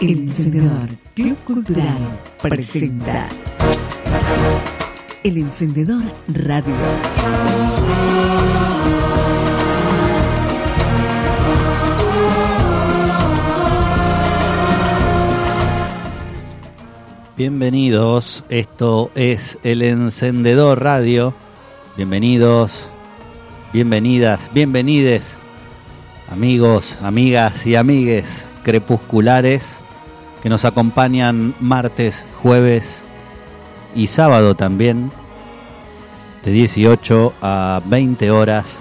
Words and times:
El 0.00 0.10
Encendedor 0.12 0.88
Club 1.14 1.36
Cultural 1.44 1.98
presenta 2.40 3.28
El 5.22 5.36
Encendedor 5.36 6.02
Radio. 6.28 6.74
Bienvenidos, 17.36 18.42
esto 18.48 19.10
es 19.14 19.58
El 19.62 19.82
Encendedor 19.82 20.82
Radio. 20.82 21.34
Bienvenidos, 21.98 22.88
bienvenidas, 23.74 24.50
bienvenides, 24.54 25.34
amigos, 26.30 26.96
amigas 27.02 27.66
y 27.66 27.76
amigues 27.76 28.46
crepusculares 28.62 29.79
que 30.42 30.48
nos 30.48 30.64
acompañan 30.64 31.54
martes, 31.60 32.24
jueves 32.42 33.02
y 33.94 34.06
sábado 34.06 34.54
también, 34.54 35.10
de 36.44 36.50
18 36.50 37.34
a 37.42 37.82
20 37.84 38.30
horas 38.30 38.78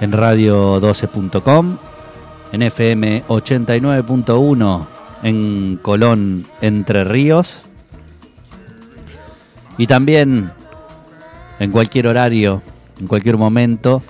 en 0.00 0.12
radio12.com, 0.12 1.78
en 2.52 2.62
FM 2.62 3.24
89.1 3.26 4.86
en 5.22 5.78
Colón, 5.82 6.46
Entre 6.60 7.04
Ríos, 7.04 7.62
y 9.76 9.86
también 9.86 10.52
en 11.58 11.70
cualquier 11.70 12.08
horario, 12.08 12.62
en 13.00 13.06
cualquier 13.06 13.36
momento, 13.36 14.02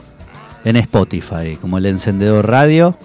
en 0.64 0.76
Spotify, 0.76 1.56
como 1.60 1.78
el 1.78 1.86
encendedor 1.86 2.48
radio 2.48 2.96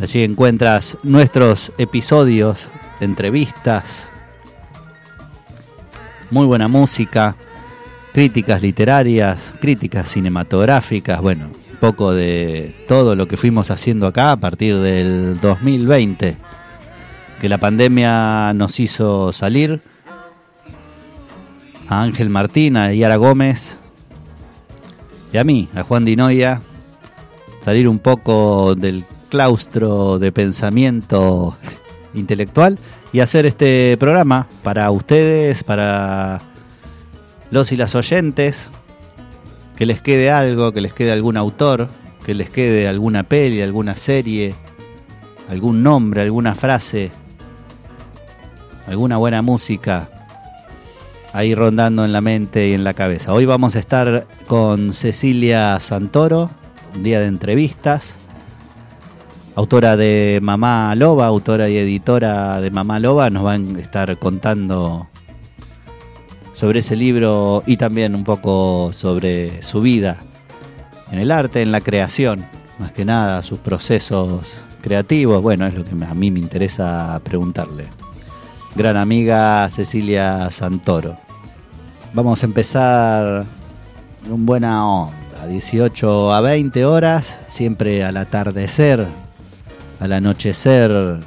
Allí 0.00 0.24
encuentras 0.24 0.96
nuestros 1.02 1.72
episodios, 1.76 2.68
entrevistas, 3.00 4.08
muy 6.30 6.46
buena 6.46 6.68
música, 6.68 7.36
críticas 8.14 8.62
literarias, 8.62 9.52
críticas 9.60 10.08
cinematográficas, 10.08 11.20
bueno, 11.20 11.50
un 11.70 11.76
poco 11.76 12.12
de 12.14 12.74
todo 12.88 13.14
lo 13.14 13.28
que 13.28 13.36
fuimos 13.36 13.70
haciendo 13.70 14.06
acá 14.06 14.32
a 14.32 14.36
partir 14.36 14.78
del 14.78 15.38
2020, 15.38 16.36
que 17.38 17.48
la 17.50 17.58
pandemia 17.58 18.54
nos 18.54 18.80
hizo 18.80 19.34
salir. 19.34 19.80
A 21.88 22.02
Ángel 22.02 22.30
Martín, 22.30 22.78
a 22.78 22.94
Yara 22.94 23.16
Gómez 23.16 23.76
y 25.30 25.36
a 25.36 25.44
mí, 25.44 25.68
a 25.74 25.82
Juan 25.82 26.06
Dinoya, 26.06 26.62
salir 27.60 27.86
un 27.86 27.98
poco 27.98 28.74
del 28.76 29.04
claustro 29.30 30.18
de 30.18 30.32
pensamiento 30.32 31.56
intelectual 32.12 32.78
y 33.12 33.20
hacer 33.20 33.46
este 33.46 33.96
programa 33.98 34.46
para 34.62 34.90
ustedes, 34.90 35.64
para 35.64 36.40
los 37.50 37.72
y 37.72 37.76
las 37.76 37.94
oyentes, 37.94 38.68
que 39.76 39.86
les 39.86 40.02
quede 40.02 40.30
algo, 40.30 40.72
que 40.72 40.82
les 40.82 40.92
quede 40.92 41.12
algún 41.12 41.38
autor, 41.38 41.88
que 42.26 42.34
les 42.34 42.50
quede 42.50 42.86
alguna 42.86 43.22
peli, 43.22 43.62
alguna 43.62 43.94
serie, 43.94 44.54
algún 45.48 45.82
nombre, 45.82 46.22
alguna 46.22 46.54
frase, 46.54 47.10
alguna 48.86 49.16
buena 49.16 49.40
música 49.40 50.10
ahí 51.32 51.54
rondando 51.54 52.04
en 52.04 52.12
la 52.12 52.20
mente 52.20 52.68
y 52.68 52.72
en 52.74 52.84
la 52.84 52.92
cabeza. 52.94 53.32
Hoy 53.32 53.44
vamos 53.44 53.76
a 53.76 53.78
estar 53.78 54.26
con 54.46 54.92
Cecilia 54.92 55.78
Santoro, 55.78 56.50
un 56.94 57.04
día 57.04 57.20
de 57.20 57.26
entrevistas 57.26 58.16
autora 59.54 59.96
de 59.96 60.38
Mamá 60.42 60.94
Loba, 60.94 61.26
autora 61.26 61.68
y 61.68 61.76
editora 61.76 62.60
de 62.60 62.70
Mamá 62.70 62.98
Loba, 62.98 63.30
nos 63.30 63.42
van 63.42 63.76
a 63.76 63.80
estar 63.80 64.18
contando 64.18 65.08
sobre 66.54 66.80
ese 66.80 66.96
libro 66.96 67.62
y 67.66 67.76
también 67.76 68.14
un 68.14 68.24
poco 68.24 68.92
sobre 68.92 69.62
su 69.62 69.80
vida 69.80 70.18
en 71.10 71.18
el 71.18 71.30
arte, 71.30 71.62
en 71.62 71.72
la 71.72 71.80
creación, 71.80 72.44
más 72.78 72.92
que 72.92 73.04
nada 73.04 73.42
sus 73.42 73.58
procesos 73.58 74.54
creativos. 74.80 75.42
Bueno, 75.42 75.66
es 75.66 75.74
lo 75.74 75.84
que 75.84 75.92
a 76.04 76.14
mí 76.14 76.30
me 76.30 76.38
interesa 76.38 77.20
preguntarle. 77.24 77.86
Gran 78.76 78.96
amiga 78.96 79.68
Cecilia 79.68 80.50
Santoro. 80.50 81.16
Vamos 82.14 82.42
a 82.42 82.46
empezar 82.46 83.44
un 84.28 84.46
buena 84.46 84.86
onda, 84.86 85.46
18 85.48 86.32
a 86.32 86.40
20 86.40 86.84
horas, 86.84 87.38
siempre 87.48 88.04
al 88.04 88.16
atardecer, 88.16 89.06
al 90.00 90.12
anochecer, 90.14 91.20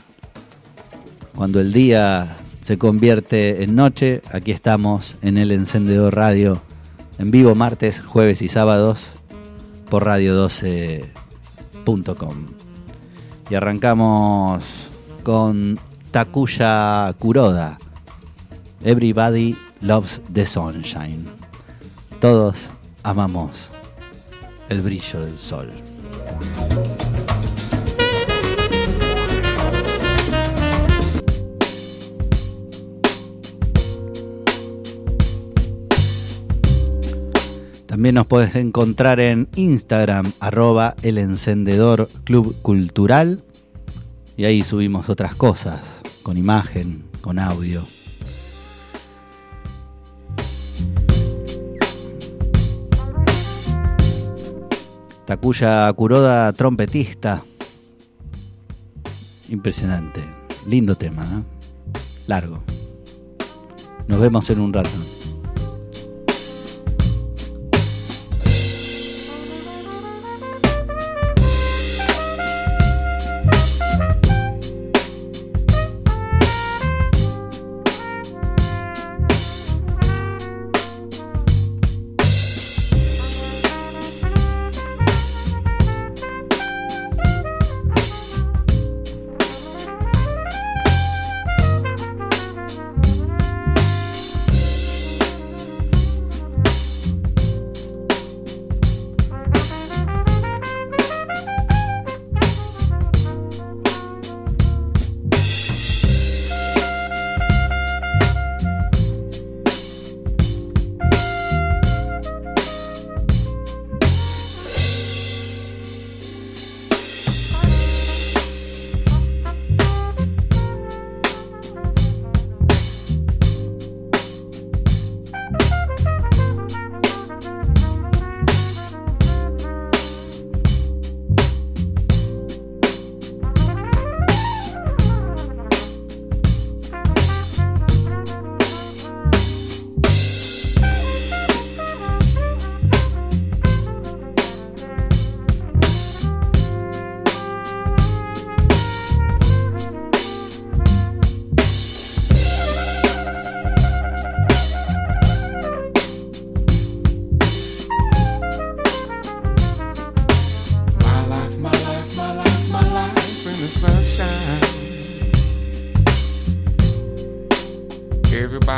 cuando 1.35 1.61
el 1.61 1.72
día 1.72 2.35
se 2.61 2.79
convierte 2.79 3.63
en 3.63 3.75
noche, 3.75 4.23
aquí 4.31 4.51
estamos 4.51 5.17
en 5.22 5.38
el 5.38 5.51
Encendedor 5.51 6.16
Radio, 6.16 6.59
en 7.19 7.29
vivo 7.29 7.53
martes, 7.53 8.01
jueves 8.01 8.41
y 8.41 8.50
sábados 8.50 9.06
por 9.89 10.06
radio12.com. 10.06 12.47
Y 13.50 13.56
arrancamos 13.56 14.63
con 15.22 15.78
Takuya 16.11 17.13
Kuroda. 17.19 17.78
Everybody 18.84 19.55
loves 19.81 20.22
the 20.34 20.47
sunshine. 20.47 21.25
Todos 22.19 22.55
amamos 23.03 23.69
el 24.69 24.81
brillo 24.81 25.22
del 25.22 25.38
sol. 25.38 25.69
También 37.94 38.16
nos 38.16 38.26
puedes 38.26 38.56
encontrar 38.56 39.20
en 39.20 39.48
Instagram, 39.56 40.31
arroba 40.40 40.96
el 41.04 41.20
encendedor 41.20 42.09
club 42.24 42.59
cultural. 42.64 43.44
Y 44.36 44.46
ahí 44.46 44.64
subimos 44.64 45.09
otras 45.09 45.36
cosas, 45.36 45.80
con 46.24 46.36
imagen, 46.36 47.03
con 47.22 47.38
audio. 47.38 47.84
Takuya 55.28 55.94
Kuroda, 55.94 56.52
trompetista. 56.53 57.44
Impresionante. 59.50 60.22
Lindo 60.66 60.96
tema, 60.96 61.26
¿eh? 61.26 61.44
Largo. 62.26 62.64
Nos 64.08 64.20
vemos 64.20 64.50
en 64.50 64.62
un 64.62 64.74
rato. 64.74 64.90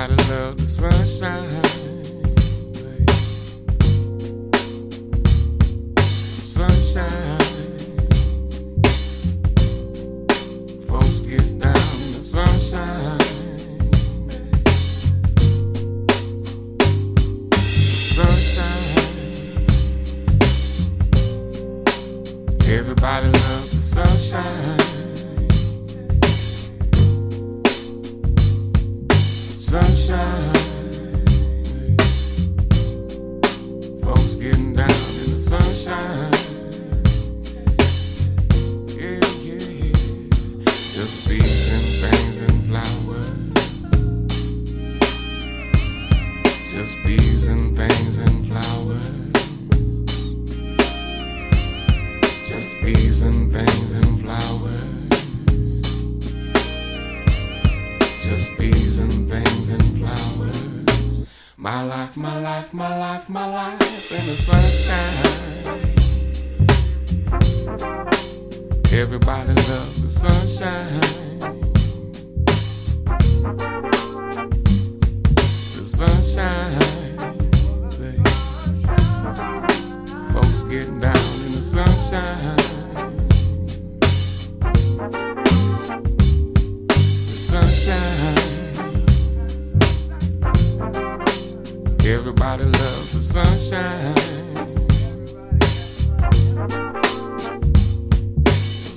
Everybody 0.05 0.29
love 0.29 0.57
the. 0.57 0.67
Sunshine. 0.67 1.84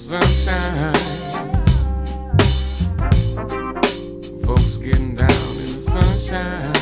Sunshine. 0.08 0.94
Folks 4.42 4.78
getting 4.78 5.14
down 5.14 5.28
in 5.28 5.72
the 5.74 5.78
sunshine. 5.78 6.77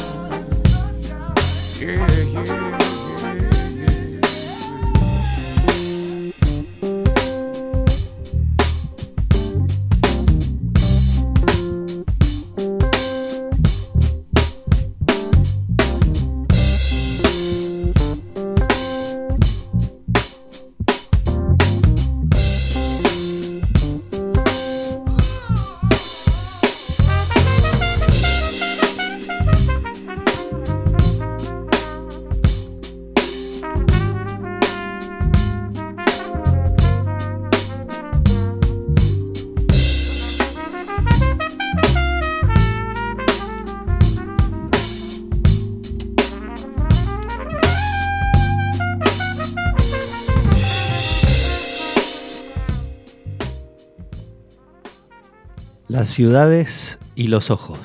Ciudades 56.06 56.98
y 57.14 57.26
los 57.28 57.50
ojos. 57.50 57.78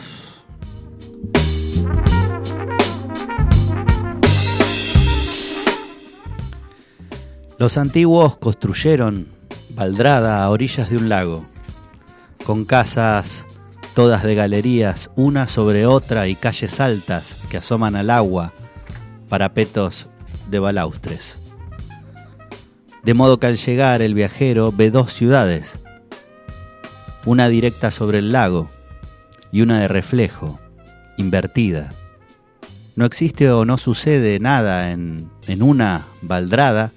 Los 7.57 7.77
antiguos 7.77 8.37
construyeron 8.37 9.27
Valdrada 9.75 10.43
a 10.43 10.49
orillas 10.49 10.89
de 10.89 10.97
un 10.97 11.09
lago, 11.09 11.45
con 12.43 12.65
casas 12.65 13.45
todas 13.93 14.23
de 14.23 14.35
galerías, 14.35 15.09
una 15.15 15.47
sobre 15.47 15.85
otra 15.85 16.27
y 16.27 16.35
calles 16.35 16.79
altas 16.79 17.35
que 17.49 17.57
asoman 17.57 17.95
al 17.95 18.09
agua, 18.09 18.53
parapetos 19.29 20.07
de 20.49 20.59
balaustres. 20.59 21.37
De 23.03 23.13
modo 23.13 23.39
que 23.39 23.47
al 23.47 23.57
llegar 23.57 24.01
el 24.01 24.13
viajero 24.13 24.71
ve 24.71 24.91
dos 24.91 25.13
ciudades, 25.13 25.79
una 27.25 27.49
directa 27.49 27.91
sobre 27.91 28.19
el 28.19 28.31
lago 28.31 28.69
y 29.51 29.61
una 29.61 29.79
de 29.79 29.87
reflejo, 29.87 30.59
invertida. 31.17 31.91
No 32.95 33.05
existe 33.05 33.49
o 33.51 33.65
no 33.65 33.77
sucede 33.77 34.39
nada 34.39 34.91
en, 34.91 35.29
en 35.47 35.61
una 35.61 36.07
baldrada 36.21 36.91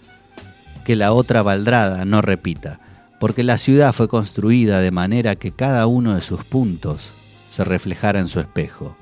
que 0.85 0.97
la 0.97 1.13
otra 1.13 1.43
baldrada 1.43 2.05
no 2.05 2.21
repita, 2.21 2.81
porque 3.19 3.43
la 3.43 3.59
ciudad 3.59 3.93
fue 3.93 4.09
construida 4.09 4.81
de 4.81 4.91
manera 4.91 5.37
que 5.37 5.51
cada 5.51 5.87
uno 5.87 6.15
de 6.15 6.21
sus 6.21 6.45
puntos 6.45 7.11
se 7.51 7.65
reflejara 7.65 8.21
en 8.21 8.29
su 8.29 8.41
espejo. 8.41 8.97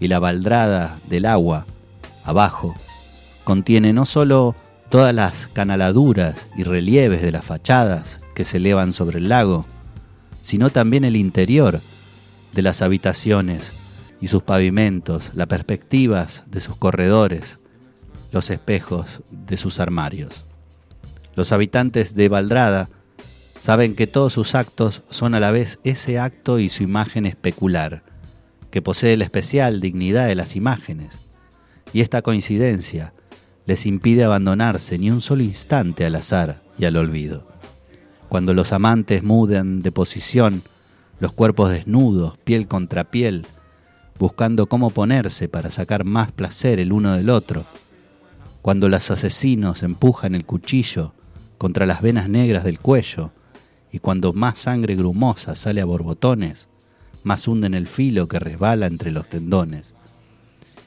Y 0.00 0.08
la 0.08 0.18
baldrada 0.18 0.98
del 1.08 1.26
agua, 1.26 1.66
abajo, 2.24 2.74
contiene 3.44 3.92
no 3.92 4.04
sólo 4.04 4.54
todas 4.88 5.14
las 5.14 5.46
canaladuras 5.48 6.48
y 6.56 6.64
relieves 6.64 7.22
de 7.22 7.32
las 7.32 7.44
fachadas 7.44 8.20
que 8.34 8.44
se 8.44 8.58
elevan 8.58 8.92
sobre 8.92 9.18
el 9.18 9.28
lago, 9.28 9.64
sino 10.42 10.70
también 10.70 11.04
el 11.04 11.16
interior 11.16 11.80
de 12.52 12.62
las 12.62 12.82
habitaciones 12.82 13.72
y 14.20 14.26
sus 14.26 14.42
pavimentos, 14.42 15.30
las 15.34 15.46
perspectivas 15.46 16.44
de 16.46 16.60
sus 16.60 16.76
corredores, 16.76 17.58
los 18.30 18.50
espejos 18.50 19.22
de 19.30 19.56
sus 19.56 19.80
armarios. 19.80 20.44
Los 21.34 21.52
habitantes 21.52 22.14
de 22.14 22.28
Valdrada 22.28 22.88
saben 23.58 23.94
que 23.94 24.06
todos 24.06 24.32
sus 24.32 24.54
actos 24.54 25.02
son 25.10 25.34
a 25.34 25.40
la 25.40 25.50
vez 25.50 25.78
ese 25.84 26.18
acto 26.18 26.58
y 26.58 26.68
su 26.68 26.82
imagen 26.82 27.26
especular, 27.26 28.02
que 28.70 28.82
posee 28.82 29.16
la 29.16 29.24
especial 29.24 29.80
dignidad 29.80 30.26
de 30.26 30.34
las 30.34 30.56
imágenes, 30.56 31.18
y 31.92 32.00
esta 32.00 32.22
coincidencia 32.22 33.12
les 33.66 33.86
impide 33.86 34.24
abandonarse 34.24 34.98
ni 34.98 35.10
un 35.10 35.20
solo 35.20 35.42
instante 35.42 36.04
al 36.04 36.16
azar 36.16 36.62
y 36.78 36.84
al 36.84 36.96
olvido. 36.96 37.51
Cuando 38.32 38.54
los 38.54 38.72
amantes 38.72 39.22
mudan 39.22 39.82
de 39.82 39.92
posición, 39.92 40.62
los 41.20 41.34
cuerpos 41.34 41.68
desnudos, 41.68 42.38
piel 42.38 42.66
contra 42.66 43.10
piel, 43.10 43.44
buscando 44.18 44.68
cómo 44.68 44.88
ponerse 44.88 45.50
para 45.50 45.68
sacar 45.68 46.04
más 46.04 46.32
placer 46.32 46.80
el 46.80 46.94
uno 46.94 47.12
del 47.12 47.28
otro, 47.28 47.66
cuando 48.62 48.88
los 48.88 49.10
asesinos 49.10 49.82
empujan 49.82 50.34
el 50.34 50.46
cuchillo 50.46 51.12
contra 51.58 51.84
las 51.84 52.00
venas 52.00 52.30
negras 52.30 52.64
del 52.64 52.80
cuello, 52.80 53.32
y 53.92 53.98
cuando 53.98 54.32
más 54.32 54.60
sangre 54.60 54.96
grumosa 54.96 55.54
sale 55.54 55.82
a 55.82 55.84
borbotones, 55.84 56.68
más 57.24 57.46
hunden 57.46 57.74
el 57.74 57.86
filo 57.86 58.28
que 58.28 58.38
resbala 58.38 58.86
entre 58.86 59.10
los 59.10 59.28
tendones. 59.28 59.92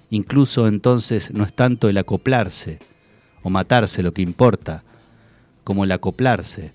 Incluso 0.09 0.67
entonces 0.67 1.31
no 1.31 1.43
es 1.43 1.53
tanto 1.53 1.89
el 1.89 1.99
acoplarse 1.99 2.79
o 3.43 3.51
matarse 3.51 4.01
lo 4.01 4.15
que 4.15 4.23
importa, 4.23 4.81
como 5.63 5.83
el 5.83 5.91
acoplarse 5.91 6.73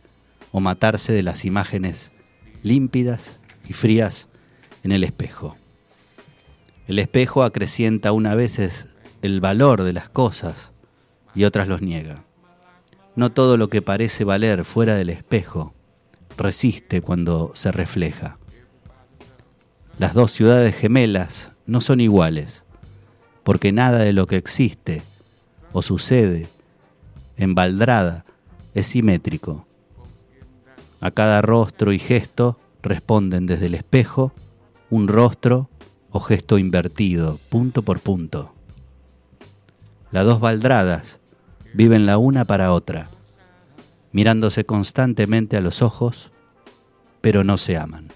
o 0.53 0.61
matarse 0.61 1.13
de 1.13 1.23
las 1.23 1.45
imágenes 1.45 2.11
límpidas 2.63 3.39
y 3.69 3.73
frías 3.73 4.29
en 4.83 4.93
el 4.93 5.05
espejo. 5.05 5.57
El 6.87 6.99
espejo 6.99 7.43
acrecienta 7.45 8.13
una 8.13 8.35
veces 8.35 8.89
el 9.23 9.41
valor 9.41 9.83
de 9.83 9.93
las 9.93 10.09
cosas 10.09 10.73
y 11.35 11.45
otras 11.45 11.69
los 11.69 11.83
niega. 11.83 12.25
No 13.17 13.31
todo 13.31 13.57
lo 13.57 13.69
que 13.69 13.83
parece 13.83 14.25
valer 14.25 14.65
fuera 14.65 14.95
del 14.95 15.11
espejo 15.11 15.75
resiste 16.37 17.01
cuando 17.01 17.53
se 17.55 17.71
refleja. 17.71 18.39
Las 19.99 20.15
dos 20.15 20.33
ciudades 20.33 20.75
gemelas 20.75 21.51
no 21.67 21.81
son 21.81 22.01
iguales, 22.01 22.65
porque 23.45 23.73
nada 23.73 23.99
de 23.99 24.13
lo 24.13 24.27
que 24.27 24.37
existe 24.37 25.03
o 25.73 25.83
sucede 25.83 26.49
en 27.37 27.55
Valdrada 27.55 28.25
es 28.75 28.87
simétrico. 28.87 29.67
A 31.01 31.11
cada 31.11 31.41
rostro 31.41 31.93
y 31.93 31.99
gesto 31.99 32.59
responden 32.83 33.47
desde 33.47 33.67
el 33.67 33.75
espejo 33.75 34.33
un 34.91 35.09
rostro 35.09 35.71
o 36.11 36.21
gesto 36.21 36.59
invertido, 36.59 37.39
punto 37.49 37.83
por 37.83 38.01
punto. 38.01 38.53
Las 40.11 40.27
dos 40.27 40.41
Valdradas 40.41 41.19
viven 41.73 42.05
la 42.05 42.19
una 42.19 42.45
para 42.45 42.73
otra, 42.73 43.09
mirándose 44.13 44.65
constantemente 44.65 45.57
a 45.57 45.61
los 45.61 45.83
ojos, 45.83 46.31
pero 47.21 47.45
no 47.45 47.57
se 47.57 47.77
aman. 47.77 48.09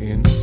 In 0.00 0.37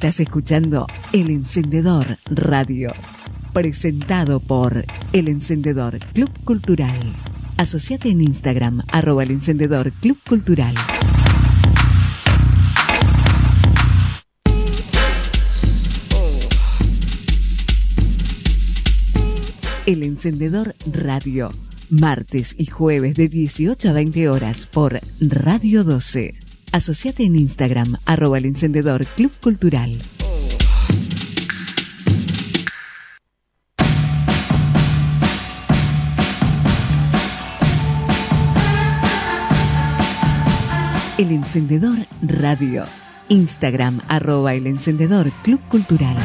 Estás 0.00 0.20
escuchando 0.20 0.86
El 1.12 1.28
Encendedor 1.28 2.16
Radio, 2.24 2.90
presentado 3.52 4.40
por 4.40 4.86
El 5.12 5.28
Encendedor 5.28 5.98
Club 6.14 6.30
Cultural. 6.42 6.98
Asociate 7.58 8.08
en 8.08 8.22
Instagram, 8.22 8.80
arroba 8.90 9.24
El 9.24 9.30
Encendedor 9.32 9.92
Club 9.92 10.16
Cultural. 10.26 10.74
El 19.84 20.02
Encendedor 20.02 20.76
Radio, 20.90 21.50
martes 21.90 22.54
y 22.56 22.64
jueves 22.64 23.16
de 23.16 23.28
18 23.28 23.90
a 23.90 23.92
20 23.92 24.30
horas 24.30 24.66
por 24.66 24.98
Radio 25.20 25.84
12. 25.84 26.49
Asociate 26.72 27.24
en 27.24 27.34
Instagram, 27.34 27.96
arroba 28.06 28.38
el 28.38 28.46
encendedor 28.46 29.04
Club 29.16 29.32
Cultural. 29.40 30.00
El 41.18 41.32
Encendedor 41.32 41.98
Radio. 42.22 42.84
Instagram, 43.28 44.00
arroba 44.08 44.54
el 44.54 44.68
encendedor 44.68 45.30
Club 45.42 45.60
Cultural. 45.68 46.16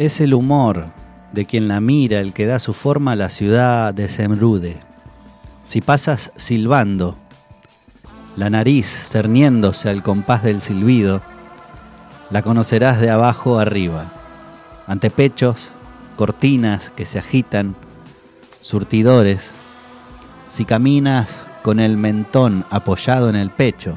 Es 0.00 0.22
el 0.22 0.32
humor 0.32 0.86
de 1.34 1.44
quien 1.44 1.68
la 1.68 1.82
mira 1.82 2.20
el 2.20 2.32
que 2.32 2.46
da 2.46 2.58
su 2.58 2.72
forma 2.72 3.12
a 3.12 3.16
la 3.16 3.28
ciudad 3.28 3.92
de 3.92 4.08
Semrude. 4.08 4.80
Si 5.62 5.82
pasas 5.82 6.32
silbando, 6.36 7.18
la 8.34 8.48
nariz 8.48 8.86
cerniéndose 8.86 9.90
al 9.90 10.02
compás 10.02 10.42
del 10.42 10.62
silbido, 10.62 11.20
la 12.30 12.40
conocerás 12.40 12.98
de 12.98 13.10
abajo 13.10 13.58
arriba, 13.58 14.10
ante 14.86 15.10
pechos, 15.10 15.68
cortinas 16.16 16.88
que 16.96 17.04
se 17.04 17.18
agitan, 17.18 17.76
surtidores. 18.62 19.52
Si 20.48 20.64
caminas 20.64 21.42
con 21.62 21.78
el 21.78 21.98
mentón 21.98 22.64
apoyado 22.70 23.28
en 23.28 23.36
el 23.36 23.50
pecho, 23.50 23.96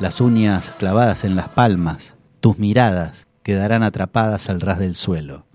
las 0.00 0.20
uñas 0.20 0.74
clavadas 0.78 1.24
en 1.24 1.34
las 1.34 1.48
palmas, 1.48 2.14
tus 2.40 2.58
miradas 2.58 3.27
quedarán 3.48 3.82
atrapadas 3.82 4.50
al 4.50 4.60
ras 4.60 4.78
del 4.78 4.94
suelo, 4.94 5.46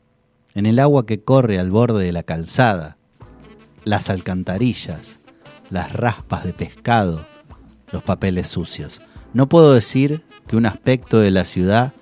en 0.55 0.65
el 0.65 0.79
agua 0.79 1.05
que 1.05 1.21
corre 1.21 1.59
al 1.59 1.69
borde 1.69 2.03
de 2.03 2.12
la 2.12 2.23
calzada, 2.23 2.97
las 3.83 4.09
alcantarillas, 4.09 5.19
las 5.69 5.93
raspas 5.93 6.43
de 6.43 6.53
pescado, 6.53 7.27
los 7.91 8.01
papeles 8.01 8.47
sucios. 8.47 9.00
No 9.35 9.47
puedo 9.47 9.75
decir 9.75 10.23
que 10.47 10.55
un 10.55 10.65
aspecto 10.65 11.19
de 11.19 11.29
la 11.29 11.45
ciudad 11.45 11.93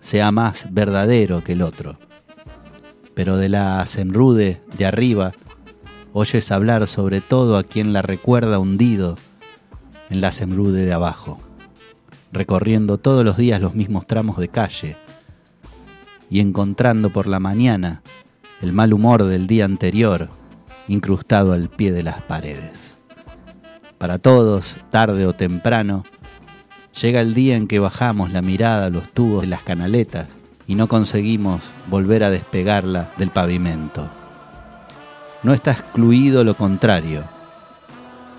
sea 0.00 0.32
más 0.32 0.68
verdadero 0.70 1.44
que 1.44 1.52
el 1.52 1.60
otro, 1.60 1.98
pero 3.12 3.36
de 3.36 3.50
la 3.50 3.84
Semrude 3.84 4.62
de 4.78 4.86
arriba 4.86 5.34
oyes 6.14 6.50
hablar 6.50 6.86
sobre 6.86 7.20
todo 7.20 7.58
a 7.58 7.64
quien 7.64 7.92
la 7.92 8.00
recuerda 8.00 8.58
hundido 8.58 9.18
en 10.08 10.22
la 10.22 10.32
Semrude 10.32 10.86
de 10.86 10.92
abajo, 10.94 11.38
recorriendo 12.32 12.96
todos 12.96 13.26
los 13.26 13.36
días 13.36 13.60
los 13.60 13.74
mismos 13.74 14.06
tramos 14.06 14.38
de 14.38 14.48
calle, 14.48 14.96
y 16.30 16.40
encontrando 16.40 17.10
por 17.10 17.26
la 17.26 17.40
mañana 17.40 18.02
el 18.60 18.72
mal 18.72 18.92
humor 18.92 19.24
del 19.24 19.46
día 19.46 19.64
anterior 19.64 20.28
incrustado 20.88 21.52
al 21.52 21.68
pie 21.68 21.92
de 21.92 22.02
las 22.02 22.22
paredes. 22.22 22.96
Para 23.98 24.18
todos, 24.18 24.76
tarde 24.90 25.26
o 25.26 25.34
temprano, 25.34 26.04
llega 27.00 27.20
el 27.20 27.34
día 27.34 27.56
en 27.56 27.66
que 27.66 27.78
bajamos 27.78 28.32
la 28.32 28.42
mirada 28.42 28.86
a 28.86 28.90
los 28.90 29.08
tubos 29.10 29.42
de 29.42 29.48
las 29.48 29.62
canaletas 29.62 30.28
y 30.66 30.74
no 30.74 30.88
conseguimos 30.88 31.62
volver 31.88 32.24
a 32.24 32.30
despegarla 32.30 33.10
del 33.16 33.30
pavimento. 33.30 34.08
No 35.42 35.52
está 35.52 35.72
excluido 35.72 36.44
lo 36.44 36.56
contrario, 36.56 37.24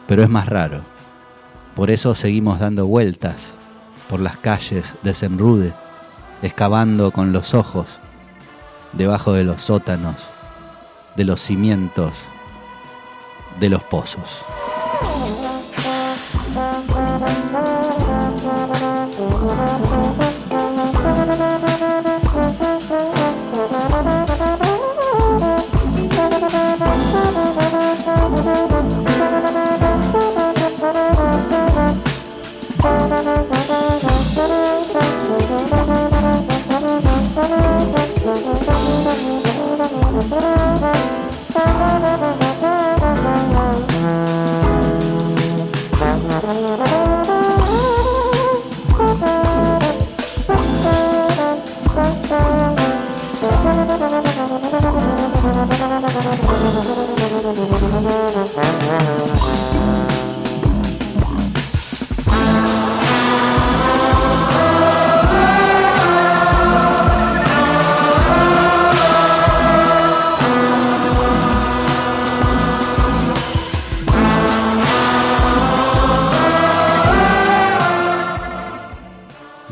pero 0.07 0.23
es 0.23 0.29
más 0.29 0.47
raro. 0.47 0.83
Por 1.75 1.91
eso 1.91 2.15
seguimos 2.15 2.59
dando 2.59 2.85
vueltas 2.85 3.53
por 4.09 4.19
las 4.19 4.37
calles 4.37 4.95
de 5.03 5.13
Semrude, 5.13 5.73
excavando 6.41 7.11
con 7.11 7.31
los 7.31 7.53
ojos 7.53 7.99
debajo 8.93 9.33
de 9.33 9.43
los 9.43 9.61
sótanos, 9.61 10.15
de 11.15 11.25
los 11.25 11.41
cimientos, 11.41 12.15
de 13.59 13.69
los 13.69 13.83
pozos. 13.83 14.43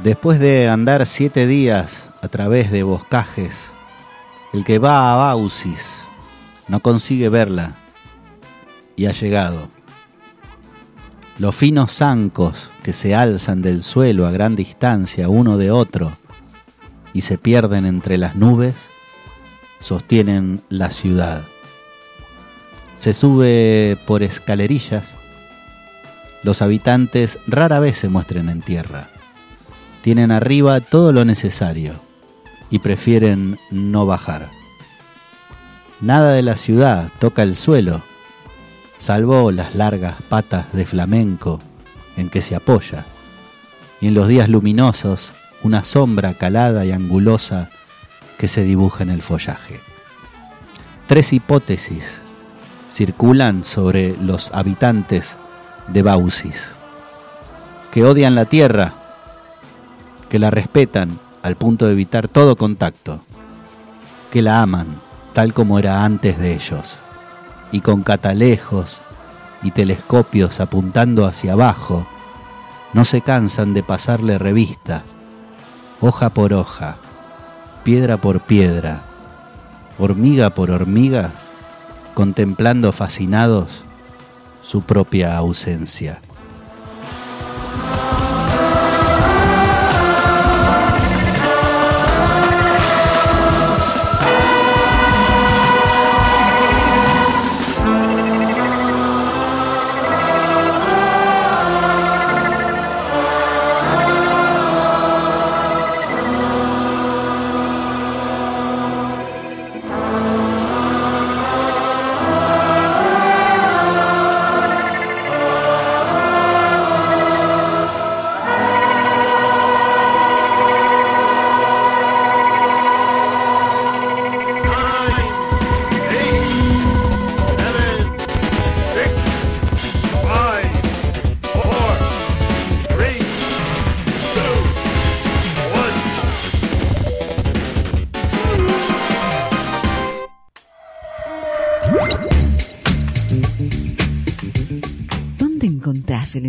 Después 0.08 0.40
de 0.40 0.70
andar 0.70 1.06
siete 1.06 1.48
días 1.48 2.10
a 2.22 2.30
través 2.30 2.72
de 2.72 2.82
boscajes, 2.82 3.74
el 4.54 4.64
que 4.64 4.80
va 4.80 5.12
a 5.12 5.18
Bausis 5.18 6.02
no 6.70 6.80
consigue 6.80 7.28
verla 7.28 7.76
y 8.96 9.08
ha 9.08 9.12
llegado. 9.12 9.68
Los 11.40 11.58
finos 11.58 11.92
zancos 11.92 12.72
que 12.84 12.94
se 12.94 13.16
alzan 13.16 13.62
del 13.62 13.84
suelo 13.84 14.26
a 14.26 14.32
gran 14.32 14.56
distancia 14.56 15.28
uno 15.28 15.58
de 15.58 15.72
otro 15.72 16.14
y 17.12 17.20
se 17.20 17.38
pierden 17.38 17.86
entre 17.86 18.18
las 18.18 18.38
nubes, 18.38 18.76
sostienen 19.82 20.62
la 20.70 20.90
ciudad. 20.90 21.42
Se 22.96 23.12
sube 23.12 23.98
por 24.06 24.24
escalerillas, 24.24 25.16
los 26.44 26.62
habitantes 26.62 27.40
rara 27.46 27.80
vez 27.80 27.98
se 27.98 28.08
muestran 28.08 28.48
en 28.48 28.62
tierra 28.62 29.10
tienen 30.08 30.32
arriba 30.32 30.80
todo 30.80 31.12
lo 31.12 31.26
necesario 31.26 31.96
y 32.70 32.80
prefieren 32.80 33.60
no 33.72 34.06
bajar. 34.06 34.48
Nada 36.00 36.32
de 36.32 36.44
la 36.44 36.56
ciudad 36.56 37.10
toca 37.20 37.44
el 37.44 37.58
suelo, 37.58 38.02
salvo 39.00 39.52
las 39.52 39.76
largas 39.76 40.16
patas 40.30 40.72
de 40.72 40.86
flamenco 40.86 41.60
en 42.16 42.30
que 42.30 42.40
se 42.40 42.56
apoya, 42.56 43.04
y 44.00 44.08
en 44.08 44.14
los 44.14 44.30
días 44.30 44.48
luminosos 44.48 45.32
una 45.62 45.84
sombra 45.84 46.36
calada 46.36 46.86
y 46.86 46.94
angulosa 46.94 47.70
que 48.38 48.48
se 48.48 48.64
dibuja 48.64 49.04
en 49.04 49.10
el 49.10 49.22
follaje. 49.22 49.82
Tres 51.08 51.34
hipótesis 51.34 52.22
circulan 52.90 53.66
sobre 53.66 54.16
los 54.22 54.52
habitantes 54.54 55.36
de 55.90 56.02
Bausis, 56.02 56.70
que 57.92 58.06
odian 58.06 58.36
la 58.36 58.46
tierra 58.46 59.07
que 60.30 60.40
la 60.40 60.50
respetan 60.50 61.20
al 61.44 61.56
punto 61.56 61.86
de 61.86 61.94
evitar 61.94 62.28
todo 62.28 62.56
contacto, 62.56 63.22
que 64.32 64.42
la 64.42 64.62
aman 64.62 65.02
tal 65.34 65.54
como 65.54 65.78
era 65.78 66.04
antes 66.04 66.40
de 66.40 66.54
ellos, 66.54 66.98
y 67.72 67.82
con 67.82 68.04
catalejos 68.04 69.02
y 69.62 69.72
telescopios 69.72 70.60
apuntando 70.60 71.26
hacia 71.26 71.54
abajo, 71.54 72.08
no 72.94 73.06
se 73.06 73.22
cansan 73.22 73.74
de 73.74 73.84
pasarle 73.84 74.38
revista, 74.38 75.04
hoja 76.02 76.30
por 76.30 76.54
hoja, 76.54 76.98
piedra 77.84 78.18
por 78.18 78.42
piedra, 78.42 79.02
hormiga 80.00 80.50
por 80.50 80.72
hormiga, 80.72 81.32
contemplando 82.14 82.92
fascinados 82.92 83.84
su 84.62 84.82
propia 84.82 85.38
ausencia. 85.38 86.20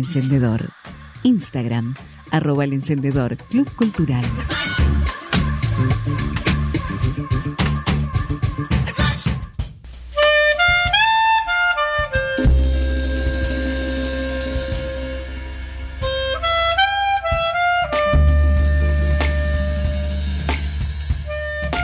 Encendedor. 0.09 0.61
Instagram, 1.21 1.93
arroba 2.31 2.63
el 2.63 2.73
encendedor 2.73 3.37
Club 3.37 3.69
Cultural. 3.75 4.25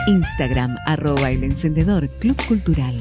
Instagram, 0.08 0.76
arroba 0.84 1.30
el 1.30 1.44
encendedor 1.44 2.08
Club 2.18 2.36
Cultural. 2.48 2.96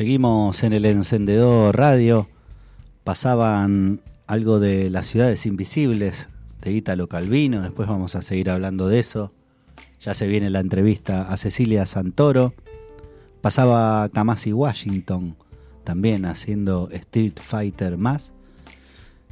Seguimos 0.00 0.62
en 0.62 0.72
el 0.72 0.86
encendedor 0.86 1.76
radio. 1.76 2.26
Pasaban 3.04 4.00
algo 4.26 4.58
de 4.58 4.88
las 4.88 5.04
ciudades 5.04 5.44
invisibles 5.44 6.30
de 6.62 6.72
Ítalo 6.72 7.06
Calvino. 7.06 7.60
Después 7.60 7.86
vamos 7.86 8.14
a 8.14 8.22
seguir 8.22 8.48
hablando 8.48 8.88
de 8.88 8.98
eso. 8.98 9.34
Ya 10.00 10.14
se 10.14 10.26
viene 10.26 10.48
la 10.48 10.60
entrevista 10.60 11.30
a 11.30 11.36
Cecilia 11.36 11.84
Santoro. 11.84 12.54
Pasaba 13.42 14.08
Kamasi 14.08 14.54
Washington 14.54 15.36
también 15.84 16.24
haciendo 16.24 16.88
Street 16.92 17.38
Fighter 17.38 17.98
más. 17.98 18.32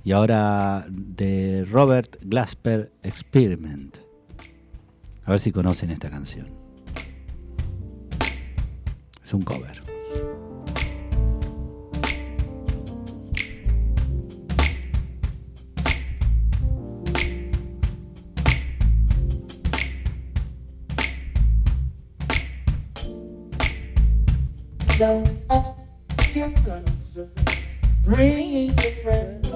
Y 0.04 0.12
ahora 0.12 0.84
de 0.90 1.64
Robert 1.64 2.18
Glasper 2.20 2.92
Experiment. 3.02 3.96
A 5.24 5.30
ver 5.30 5.40
si 5.40 5.50
conocen 5.50 5.88
esta 5.88 6.10
canción. 6.10 6.48
Es 9.24 9.32
un 9.32 9.40
cover. 9.40 9.87
Down 24.98 25.40
up, 25.48 25.78
your 26.34 26.50
comes 26.50 27.14
the 27.14 27.28
your 28.82 28.92
friends. 29.04 29.54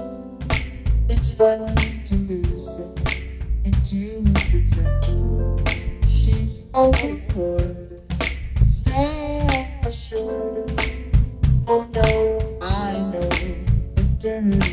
It's 1.09 1.31
fun 1.31 1.75
to 2.05 2.15
lose 2.15 2.69
and 3.65 3.85
to 3.87 4.23
pretend. 4.49 5.69
She's 6.09 6.61
overboard, 6.73 8.01
assured. 9.85 10.71
Oh 11.67 11.89
no, 11.93 12.57
I 12.61 12.93
know. 13.11 14.72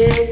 Yeah. 0.00 0.29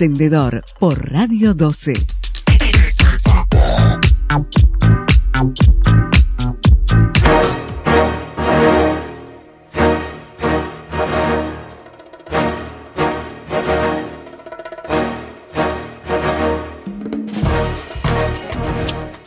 Encendedor 0.00 0.64
por 0.78 1.12
Radio 1.12 1.52
12. 1.52 1.92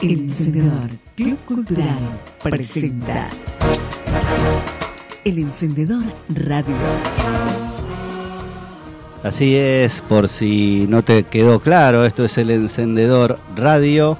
El 0.01 0.09
Encendedor 0.09 0.89
Club 1.15 1.37
Cultural 1.45 2.19
presenta 2.41 3.29
El 5.23 5.37
Encendedor 5.37 6.03
Radio. 6.29 7.62
Así 9.23 9.55
es, 9.55 10.01
por 10.01 10.27
si 10.27 10.85
no 10.89 11.01
te 11.01 11.23
quedó 11.23 11.61
claro, 11.61 12.05
esto 12.05 12.25
es 12.25 12.37
el 12.37 12.51
Encendedor 12.51 13.39
Radio. 13.55 14.17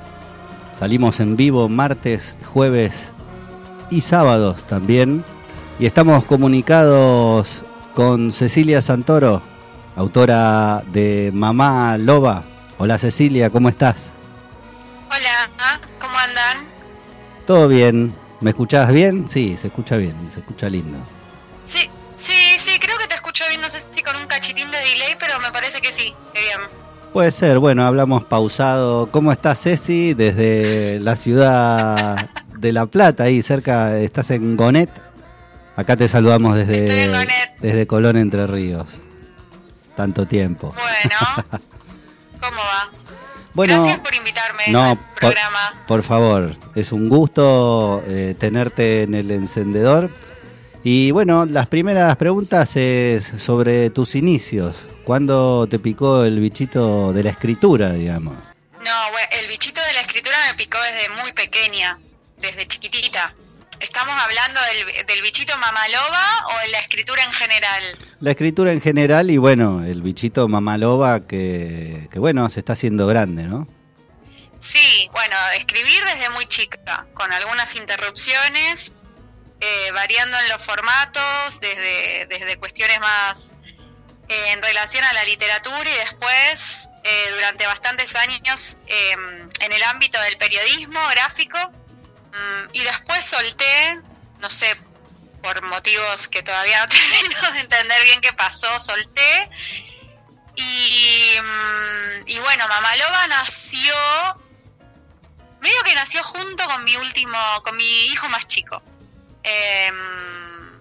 Salimos 0.80 1.20
en 1.20 1.36
vivo 1.36 1.68
martes, 1.68 2.36
jueves 2.46 3.12
y 3.90 4.00
sábados 4.00 4.64
también. 4.64 5.26
Y 5.78 5.88
estamos 5.88 6.24
comunicados 6.24 7.50
con 7.94 8.32
Cecilia 8.32 8.82
Santoro, 8.82 9.42
autora 9.98 10.84
de 10.94 11.32
Mamá 11.34 11.98
Loba. 11.98 12.46
Hola 12.78 12.98
Cecilia, 12.98 13.50
¿cómo 13.50 13.68
estás? 13.68 14.08
Hola, 15.08 15.80
¿cómo 16.00 16.18
andan? 16.18 16.66
Todo 17.46 17.68
bien. 17.68 18.16
¿Me 18.40 18.52
escuchás 18.52 18.90
bien? 18.90 19.28
Sí, 19.28 19.58
se 19.58 19.68
escucha 19.68 19.98
bien, 19.98 20.16
se 20.34 20.40
escucha 20.40 20.70
lindo. 20.70 20.98
Sí, 21.66 21.90
sí, 22.16 22.34
sí, 22.58 22.80
creo 22.80 22.93
escucho 23.34 23.50
bien, 23.50 23.62
no 23.62 23.70
sé 23.70 23.80
si 23.90 24.04
con 24.04 24.16
un 24.16 24.28
cachitín 24.28 24.70
de 24.70 24.78
delay, 24.78 25.16
pero 25.20 25.40
me 25.40 25.52
parece 25.52 25.82
que 25.82 25.92
sí, 25.92 26.14
que 26.34 26.40
bien. 26.42 26.58
Puede 27.12 27.32
ser, 27.32 27.58
bueno, 27.60 27.84
hablamos 27.86 28.24
pausado. 28.26 29.10
¿Cómo 29.10 29.32
estás, 29.32 29.62
Ceci? 29.62 30.14
Desde 30.14 31.00
la 31.00 31.16
ciudad 31.16 32.30
de 32.58 32.72
La 32.72 32.86
Plata, 32.86 33.24
ahí 33.24 33.42
cerca, 33.42 33.98
estás 33.98 34.30
en 34.32 34.56
Gonet. 34.56 34.90
Acá 35.76 35.96
te 35.96 36.08
saludamos 36.08 36.56
desde, 36.58 36.82
desde 37.60 37.88
Colón, 37.88 38.18
Entre 38.18 38.46
Ríos. 38.46 38.88
Tanto 39.96 40.26
tiempo. 40.28 40.74
Bueno, 40.76 41.60
¿cómo 42.40 42.58
va? 42.58 42.90
Bueno, 43.56 43.76
Gracias 43.76 44.00
por 44.00 44.14
invitarme 44.16 44.64
no, 44.70 44.92
al 44.92 44.98
por- 44.98 45.08
programa. 45.16 45.74
Por 45.88 46.04
favor, 46.04 46.56
es 46.76 46.92
un 46.92 47.10
gusto 47.10 48.04
eh, 48.08 48.36
tenerte 48.40 49.04
en 49.04 49.14
el 49.16 49.30
encendedor. 49.32 50.10
Y 50.84 51.12
bueno, 51.12 51.46
las 51.46 51.68
primeras 51.68 52.16
preguntas 52.18 52.76
es 52.76 53.32
sobre 53.38 53.90
tus 53.90 54.16
inicios. 54.16 54.76
¿Cuándo 55.06 55.66
te 55.68 55.80
picó 55.80 56.26
el 56.26 56.40
bichito 56.40 57.14
de 57.14 57.24
la 57.24 57.30
escritura, 57.30 57.94
digamos? 57.94 58.36
No, 58.84 59.18
el 59.32 59.48
bichito 59.48 59.82
de 59.82 59.94
la 59.94 60.02
escritura 60.02 60.36
me 60.52 60.58
picó 60.58 60.78
desde 60.82 61.22
muy 61.22 61.32
pequeña, 61.32 62.00
desde 62.38 62.68
chiquitita. 62.68 63.34
¿Estamos 63.80 64.14
hablando 64.18 64.60
del, 64.62 65.06
del 65.06 65.22
bichito 65.22 65.58
mamaloba 65.58 66.48
o 66.54 66.60
de 66.66 66.68
la 66.70 66.80
escritura 66.80 67.24
en 67.24 67.32
general? 67.32 67.84
La 68.20 68.32
escritura 68.32 68.74
en 68.74 68.82
general 68.82 69.32
y 69.32 69.38
bueno, 69.38 69.86
el 69.86 70.02
bichito 70.02 70.48
mamaloba 70.50 71.26
que, 71.26 72.08
que 72.12 72.20
bueno, 72.20 72.50
se 72.50 72.60
está 72.60 72.74
haciendo 72.74 73.08
grande, 73.08 73.44
¿no? 73.44 73.68
Sí, 74.60 75.10
bueno, 75.12 75.36
escribir 75.58 76.04
desde 76.06 76.30
muy 76.30 76.46
chica, 76.46 77.06
con 77.14 77.32
algunas 77.34 77.76
interrupciones, 77.76 78.94
eh, 79.64 79.92
variando 79.94 80.38
en 80.40 80.50
los 80.50 80.62
formatos, 80.62 81.62
desde, 81.62 82.26
desde 82.26 82.58
cuestiones 82.58 83.00
más 83.00 83.56
eh, 84.28 84.52
en 84.52 84.62
relación 84.62 85.06
a 85.06 85.14
la 85.14 85.24
literatura 85.24 85.90
y 85.90 85.94
después, 86.00 86.90
eh, 87.04 87.32
durante 87.34 87.66
bastantes 87.66 88.14
años, 88.18 88.78
eh, 88.88 89.16
en 89.62 89.72
el 89.72 89.84
ámbito 89.84 90.20
del 90.22 90.38
periodismo 90.38 91.00
gráfico. 91.12 91.58
Mm, 91.60 92.70
y 92.74 92.84
después 92.84 93.24
solté, 93.24 94.02
no 94.40 94.50
sé, 94.50 94.76
por 95.42 95.62
motivos 95.64 96.28
que 96.28 96.44
todavía 96.44 96.82
no 96.82 96.88
termino 96.90 97.52
de 97.54 97.60
entender 97.62 98.04
bien 98.04 98.20
qué 98.20 98.34
pasó, 98.34 98.78
solté. 98.80 99.50
Y, 100.56 101.36
mm, 101.42 102.28
y 102.28 102.40
bueno, 102.40 102.68
Mamaloba 102.68 103.28
nació 103.28 103.96
medio 105.62 105.84
que 105.86 105.96
nació 105.96 106.22
junto 106.22 106.66
con 106.66 106.84
mi 106.84 106.98
último, 106.98 107.38
con 107.64 107.78
mi 107.78 108.06
hijo 108.08 108.28
más 108.28 108.46
chico. 108.48 108.84
Eh, 109.44 109.92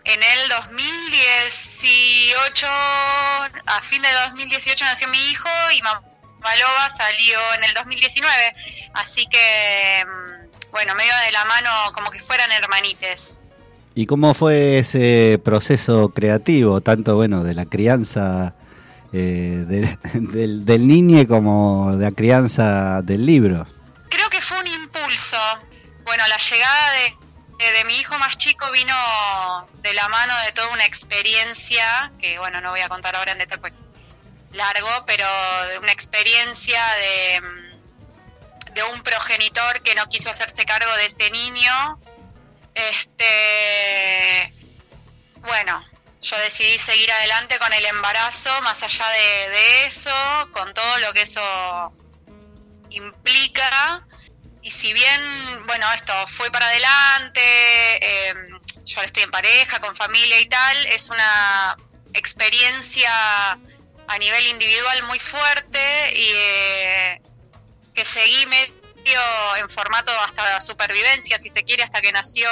en 0.04 0.20
el 0.22 0.48
2018, 0.48 2.66
a 2.66 3.80
fin 3.82 4.02
de 4.02 4.08
2018 4.28 4.84
nació 4.84 5.08
mi 5.08 5.18
hijo 5.30 5.48
y 5.76 5.82
Mamaloba 5.82 6.90
salió 6.90 7.38
en 7.56 7.64
el 7.64 7.74
2019. 7.74 8.30
Así 8.94 9.26
que, 9.26 10.04
mm, 10.04 10.70
bueno, 10.72 10.94
medio 10.94 11.12
de 11.26 11.32
la 11.32 11.44
mano 11.44 11.70
como 11.92 12.10
que 12.10 12.20
fueran 12.20 12.50
hermanites. 12.52 13.44
¿Y 13.94 14.06
cómo 14.06 14.32
fue 14.34 14.78
ese 14.78 15.38
proceso 15.44 16.08
creativo, 16.10 16.80
tanto 16.80 17.16
bueno, 17.16 17.44
de 17.44 17.52
la 17.54 17.66
crianza 17.66 18.54
eh, 19.12 19.64
de- 19.68 19.98
del, 20.14 20.64
del 20.64 20.86
niño 20.88 21.26
como 21.28 21.94
de 21.96 22.04
la 22.06 22.10
crianza 22.12 23.02
del 23.02 23.26
libro? 23.26 23.66
Creo 24.08 24.28
que 24.30 24.40
fue 24.40 24.58
un 24.58 24.66
impulso. 24.66 25.36
Bueno, 26.04 26.24
la 26.28 26.38
llegada 26.38 26.90
de, 26.92 27.14
de- 27.62 27.72
de 27.72 27.84
mi 27.84 27.96
hijo 27.96 28.18
más 28.18 28.36
chico 28.36 28.70
vino 28.70 28.94
de 29.74 29.94
la 29.94 30.08
mano 30.08 30.36
de 30.44 30.52
toda 30.52 30.68
una 30.68 30.84
experiencia, 30.84 32.12
que 32.20 32.38
bueno, 32.38 32.60
no 32.60 32.70
voy 32.70 32.80
a 32.80 32.88
contar 32.88 33.14
ahora 33.16 33.32
en 33.32 33.38
detalle, 33.38 33.60
pues 33.60 33.84
largo, 34.52 35.04
pero 35.06 35.26
de 35.70 35.78
una 35.78 35.92
experiencia 35.92 36.84
de, 36.94 37.40
mm, 37.40 38.72
de 38.74 38.82
un 38.84 39.02
progenitor 39.02 39.80
que 39.82 39.94
no 39.94 40.06
quiso 40.08 40.30
hacerse 40.30 40.64
cargo 40.66 40.92
de 40.96 41.06
ese 41.06 41.30
niño. 41.30 41.98
Este, 42.74 44.52
bueno, 45.40 45.84
yo 46.20 46.36
decidí 46.38 46.78
seguir 46.78 47.10
adelante 47.12 47.58
con 47.58 47.72
el 47.72 47.84
embarazo, 47.84 48.50
más 48.62 48.82
allá 48.82 49.06
de, 49.08 49.48
de 49.50 49.84
eso, 49.86 50.10
con 50.52 50.72
todo 50.74 50.98
lo 51.00 51.12
que 51.12 51.22
eso 51.22 51.92
implica. 52.90 54.06
Y 54.62 54.70
si 54.70 54.92
bien, 54.92 55.20
bueno, 55.66 55.92
esto 55.92 56.12
fue 56.28 56.50
para 56.50 56.66
adelante, 56.66 57.40
eh, 57.40 58.34
yo 58.84 58.98
ahora 58.98 59.06
estoy 59.06 59.24
en 59.24 59.30
pareja, 59.30 59.80
con 59.80 59.94
familia 59.94 60.40
y 60.40 60.46
tal, 60.46 60.86
es 60.86 61.10
una 61.10 61.76
experiencia 62.14 63.58
a 64.06 64.18
nivel 64.18 64.46
individual 64.46 65.02
muy 65.04 65.18
fuerte 65.18 66.12
y 66.14 66.30
eh, 66.34 67.22
que 67.94 68.04
seguí 68.04 68.46
medio 68.46 69.56
en 69.58 69.68
formato 69.68 70.12
hasta 70.20 70.60
supervivencia, 70.60 71.38
si 71.38 71.48
se 71.48 71.64
quiere, 71.64 71.82
hasta 71.82 72.00
que 72.00 72.12
nació 72.12 72.48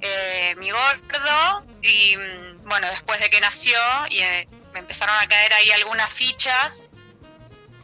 eh, 0.00 0.54
mi 0.58 0.70
gordo. 0.70 1.64
Y 1.82 2.16
mm, 2.16 2.64
bueno, 2.64 2.88
después 2.88 3.20
de 3.20 3.30
que 3.30 3.40
nació 3.40 3.78
y 4.10 4.18
eh, 4.18 4.48
me 4.72 4.80
empezaron 4.80 5.16
a 5.18 5.26
caer 5.26 5.52
ahí 5.54 5.70
algunas 5.70 6.12
fichas 6.12 6.90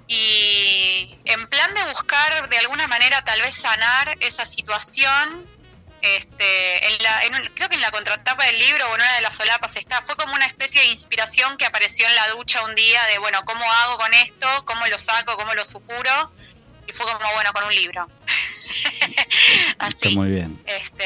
y 0.07 1.17
en 1.25 1.47
plan 1.49 1.73
de 1.75 1.83
buscar 1.89 2.49
de 2.49 2.59
alguna 2.59 2.87
manera 2.89 3.23
tal 3.25 3.41
vez 3.41 3.55
sanar 3.55 4.17
esa 4.21 4.45
situación 4.45 5.47
este 6.03 6.87
en 6.87 7.03
la 7.03 7.23
en 7.25 7.35
un- 7.35 7.51
creo 7.55 7.69
que 7.71 7.77
en 7.77 7.81
la 7.81 7.91
contratapa 7.91 8.45
del 8.45 8.59
libro 8.59 8.85
o 8.85 8.89
en 8.95 9.01
una 9.01 9.15
de 9.15 9.23
las 9.23 9.35
solapas 9.37 9.77
está 9.77 10.03
fue 10.03 10.15
como 10.17 10.35
una 10.35 10.45
especie 10.45 10.83
de 10.83 10.89
inspiración 10.89 11.57
que 11.57 11.65
apareció 11.65 12.07
en 12.07 12.15
la 12.15 12.29
ducha 12.37 12.63
un 12.65 12.75
día 12.75 13.01
de 13.13 13.19
bueno 13.19 13.39
cómo 13.47 13.63
hago 13.65 13.97
con 13.97 14.13
esto 14.13 14.47
cómo 14.67 14.87
lo 14.87 14.99
saco 14.99 15.37
cómo 15.39 15.55
lo 15.55 15.65
supuro 15.65 16.33
y 16.87 16.93
fue 16.93 17.07
como 17.07 17.19
bueno 17.35 17.51
con 17.55 17.65
un 17.65 17.75
libro 17.75 18.07
Está 19.71 19.87
así 19.87 20.15
muy 20.15 20.31
bien. 20.31 20.59
este 20.67 21.05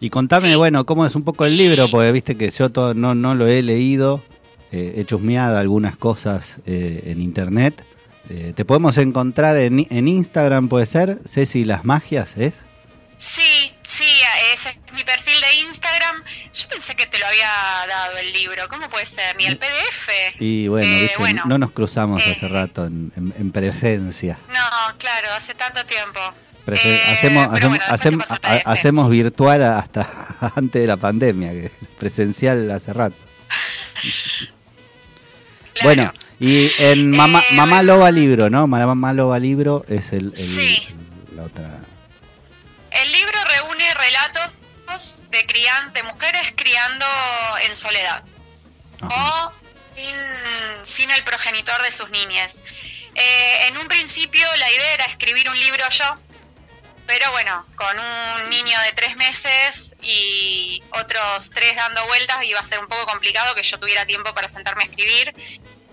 Y 0.00 0.10
contame, 0.10 0.48
Sí. 0.50 0.54
bueno, 0.56 0.84
cómo 0.84 1.06
es 1.06 1.14
un 1.14 1.22
poco 1.24 1.44
el 1.44 1.56
libro, 1.56 1.88
porque 1.88 2.10
viste 2.12 2.36
que 2.36 2.50
yo 2.50 2.70
todo, 2.70 2.94
no, 2.94 3.14
no 3.14 3.34
lo 3.34 3.46
he 3.46 3.62
leído, 3.62 4.22
eh, 4.72 4.94
he 4.96 5.04
chusmeado 5.04 5.58
algunas 5.58 5.96
cosas 5.96 6.56
eh, 6.66 7.02
en 7.06 7.20
internet. 7.20 7.84
Eh, 8.34 8.54
te 8.56 8.64
podemos 8.64 8.96
encontrar 8.96 9.58
en, 9.58 9.86
en 9.90 10.08
Instagram, 10.08 10.68
puede 10.70 10.86
ser, 10.86 11.18
Ceci 11.28 11.66
Las 11.66 11.84
Magias, 11.84 12.32
¿es? 12.38 12.62
Sí, 13.18 13.70
sí, 13.82 14.06
ese 14.54 14.70
es 14.70 14.92
mi 14.94 15.04
perfil 15.04 15.34
de 15.38 15.66
Instagram. 15.68 16.24
Yo 16.54 16.66
pensé 16.68 16.96
que 16.96 17.06
te 17.06 17.18
lo 17.18 17.26
había 17.26 17.46
dado 17.86 18.16
el 18.16 18.32
libro. 18.32 18.62
¿Cómo 18.68 18.88
puede 18.88 19.04
ser? 19.04 19.36
Ni 19.36 19.44
el 19.44 19.58
PDF. 19.58 20.08
Y 20.40 20.66
bueno, 20.68 20.88
Eh, 20.88 21.00
viste, 21.02 21.16
bueno. 21.18 21.42
no 21.44 21.58
nos 21.58 21.72
cruzamos 21.72 22.22
Eh, 22.26 22.32
hace 22.32 22.48
rato 22.48 22.86
en, 22.86 23.12
en- 23.16 23.34
en 23.38 23.52
presencia. 23.52 24.38
No, 24.48 24.96
claro, 24.98 25.28
hace 25.36 25.54
tanto 25.54 25.84
tiempo. 25.84 26.18
Prese- 26.64 26.94
Eh, 26.96 27.02
hacemos, 27.12 27.48
bueno, 27.48 29.10
virtual 29.10 29.62
hasta 29.62 30.08
antes 30.56 30.80
de 30.80 30.86
la 30.88 30.96
pandemia, 30.96 31.50
que 31.52 31.70
presencial 31.98 32.70
hace 32.70 32.92
rato. 32.94 33.16
Claro. 35.74 35.84
Bueno, 35.86 36.12
y 36.42 36.70
en 36.78 37.10
Mamá, 37.10 37.40
Eh, 37.50 37.54
Mamá 37.54 37.76
bueno. 37.76 37.94
Loba 37.94 38.10
Libro, 38.10 38.50
¿no? 38.50 38.66
Mamá 38.66 39.12
Loba 39.12 39.38
Libro 39.38 39.84
es 39.88 40.12
el, 40.12 40.26
el- 40.26 40.36
Sí. 40.36 40.86
el- 41.30 41.36
la 41.36 41.42
otra. 41.44 41.78
El 42.90 43.12
libro 43.12 43.38
reúne 43.44 43.94
relatos 43.94 45.24
de, 45.30 45.46
crian 45.46 45.92
de 45.94 46.02
mujeres 46.02 46.52
criando 46.54 47.06
en 47.66 47.74
soledad. 47.76 48.22
Ajá. 49.00 49.48
o 49.48 49.52
sin, 49.96 50.86
sin 50.86 51.10
el 51.10 51.24
progenitor 51.24 51.82
de 51.82 51.90
sus 51.90 52.08
niñas. 52.10 52.62
Eh, 53.14 53.66
en 53.68 53.76
un 53.78 53.88
principio 53.88 54.46
la 54.58 54.70
idea 54.70 54.94
era 54.94 55.04
escribir 55.06 55.48
un 55.50 55.58
libro 55.58 55.84
yo, 55.90 56.16
pero 57.06 57.30
bueno, 57.32 57.66
con 57.74 57.98
un 57.98 58.50
niño 58.50 58.78
de 58.86 58.92
tres 58.92 59.16
meses 59.16 59.96
y 60.02 60.82
otros 60.92 61.50
tres 61.50 61.74
dando 61.76 62.06
vueltas 62.06 62.44
iba 62.44 62.60
a 62.60 62.64
ser 62.64 62.78
un 62.78 62.86
poco 62.86 63.04
complicado 63.06 63.54
que 63.56 63.62
yo 63.64 63.76
tuviera 63.78 64.06
tiempo 64.06 64.32
para 64.34 64.48
sentarme 64.48 64.84
a 64.84 64.86
escribir. 64.86 65.34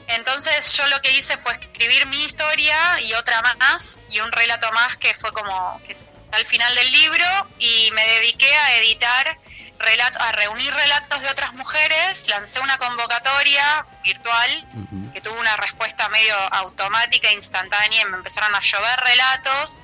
Entonces 0.10 0.76
yo 0.78 0.88
lo 0.88 1.02
que 1.02 1.12
hice 1.12 1.38
fue 1.38 1.54
escribir 1.54 2.06
mi 2.08 2.24
historia 2.24 3.00
y 3.02 3.14
otra 3.14 3.42
más 3.42 4.06
y 4.10 4.20
un 4.20 4.32
relato 4.32 4.72
más 4.72 4.98
que 4.98 5.14
fue 5.14 5.32
como 5.34 5.82
que 5.86 5.94
está 5.94 6.20
al 6.32 6.46
final 6.46 6.74
del 6.76 6.92
libro 6.92 7.26
y 7.58 7.90
me 7.92 8.06
dediqué 8.06 8.54
a 8.54 8.76
editar 8.78 9.38
relato, 9.80 10.20
a 10.20 10.32
reunir 10.34 10.74
relatos 10.74 11.22
de 11.22 11.30
otras 11.30 11.54
mujeres, 11.54 12.28
lancé 12.28 12.60
una 12.60 12.78
convocatoria 12.78 13.86
virtual 14.04 14.68
que 15.14 15.22
tuvo 15.22 15.40
una 15.40 15.56
respuesta 15.58 16.08
medio 16.10 16.36
automática, 16.54 17.32
instantánea, 17.32 18.02
y 18.02 18.06
me 18.06 18.18
empezaron 18.18 18.54
a 18.54 18.60
llover 18.60 19.00
relatos. 19.00 19.82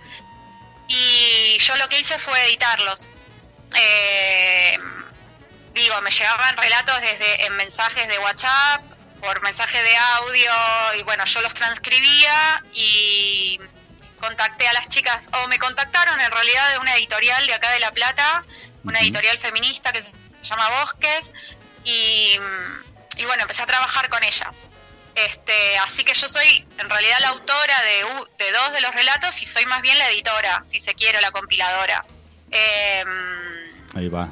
Y 0.88 1.58
yo 1.58 1.76
lo 1.78 1.88
que 1.90 2.00
hice 2.00 2.20
fue 2.20 2.46
editarlos. 2.46 3.10
Eh, 3.76 4.78
digo, 5.74 6.02
me 6.02 6.12
llegaban 6.12 6.58
relatos 6.58 7.02
desde 7.02 7.46
en 7.46 7.56
mensajes 7.56 8.08
de 8.08 8.20
WhatsApp, 8.20 8.82
por 9.26 9.42
mensaje 9.42 9.82
de 9.82 9.98
audio, 9.98 10.52
y 11.00 11.04
bueno, 11.04 11.26
yo 11.26 11.42
los 11.42 11.54
transcribía 11.54 12.62
y 12.74 13.60
contacté 14.20 14.68
a 14.68 14.74
las 14.74 14.88
chicas, 14.88 15.30
o 15.34 15.48
me 15.48 15.58
contactaron 15.58 16.20
en 16.20 16.32
realidad 16.32 16.72
de 16.72 16.80
una 16.80 16.96
editorial 16.96 17.46
de 17.48 17.54
acá 17.54 17.72
de 17.72 17.80
La 17.80 17.92
Plata, 17.92 18.46
una 18.84 19.00
editorial 19.00 19.38
feminista 19.38 19.92
que 19.92 20.02
se 20.02 20.14
llama 20.44 20.70
Bosques, 20.80 21.34
y, 21.84 22.38
y 23.18 23.26
bueno, 23.26 23.44
empecé 23.44 23.64
a 23.64 23.66
trabajar 23.66 24.10
con 24.10 24.24
ellas. 24.24 24.74
Este, 25.16 25.78
así 25.80 26.04
que 26.04 26.14
yo 26.14 26.28
soy 26.28 26.68
en 26.78 26.90
realidad 26.90 27.18
la 27.22 27.30
autora 27.30 27.82
de, 27.84 28.44
de 28.44 28.52
dos 28.52 28.74
de 28.74 28.82
los 28.82 28.94
relatos 28.94 29.42
y 29.42 29.46
soy 29.46 29.66
más 29.66 29.82
bien 29.82 29.98
la 29.98 30.10
editora, 30.10 30.62
si 30.66 30.78
se 30.78 30.94
quiere, 30.94 31.22
la 31.22 31.32
compiladora. 31.32 32.06
Em, 32.52 33.88
Ahí 33.96 34.10
va. 34.10 34.30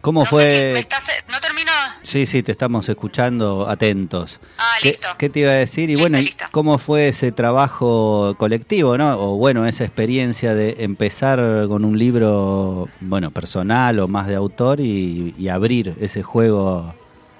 ¿Cómo 0.00 0.20
no 0.20 0.26
fue? 0.26 0.44
sé 0.44 0.66
si 0.68 0.72
me 0.72 0.78
estás... 0.80 1.10
No 1.30 1.40
termino... 1.40 1.70
Sí, 2.02 2.26
sí, 2.26 2.42
te 2.42 2.52
estamos 2.52 2.88
escuchando 2.88 3.68
atentos. 3.68 4.40
Ah, 4.58 4.74
¿Qué, 4.82 4.88
listo. 4.88 5.08
qué 5.18 5.28
te 5.28 5.40
iba 5.40 5.50
a 5.50 5.54
decir? 5.54 5.84
Y 5.90 5.94
Listo, 5.94 6.00
bueno, 6.02 6.18
¿y 6.18 6.22
listo. 6.24 6.44
¿cómo 6.50 6.78
fue 6.78 7.08
ese 7.08 7.32
trabajo 7.32 8.34
colectivo, 8.38 8.96
no? 8.96 9.16
O 9.18 9.36
bueno, 9.36 9.66
esa 9.66 9.84
experiencia 9.84 10.54
de 10.54 10.76
empezar 10.80 11.38
con 11.68 11.84
un 11.84 11.98
libro, 11.98 12.88
bueno, 13.00 13.30
personal 13.30 13.98
o 14.00 14.08
más 14.08 14.26
de 14.26 14.36
autor 14.36 14.80
y, 14.80 15.34
y 15.38 15.48
abrir 15.48 15.94
ese 16.00 16.22
juego 16.22 16.94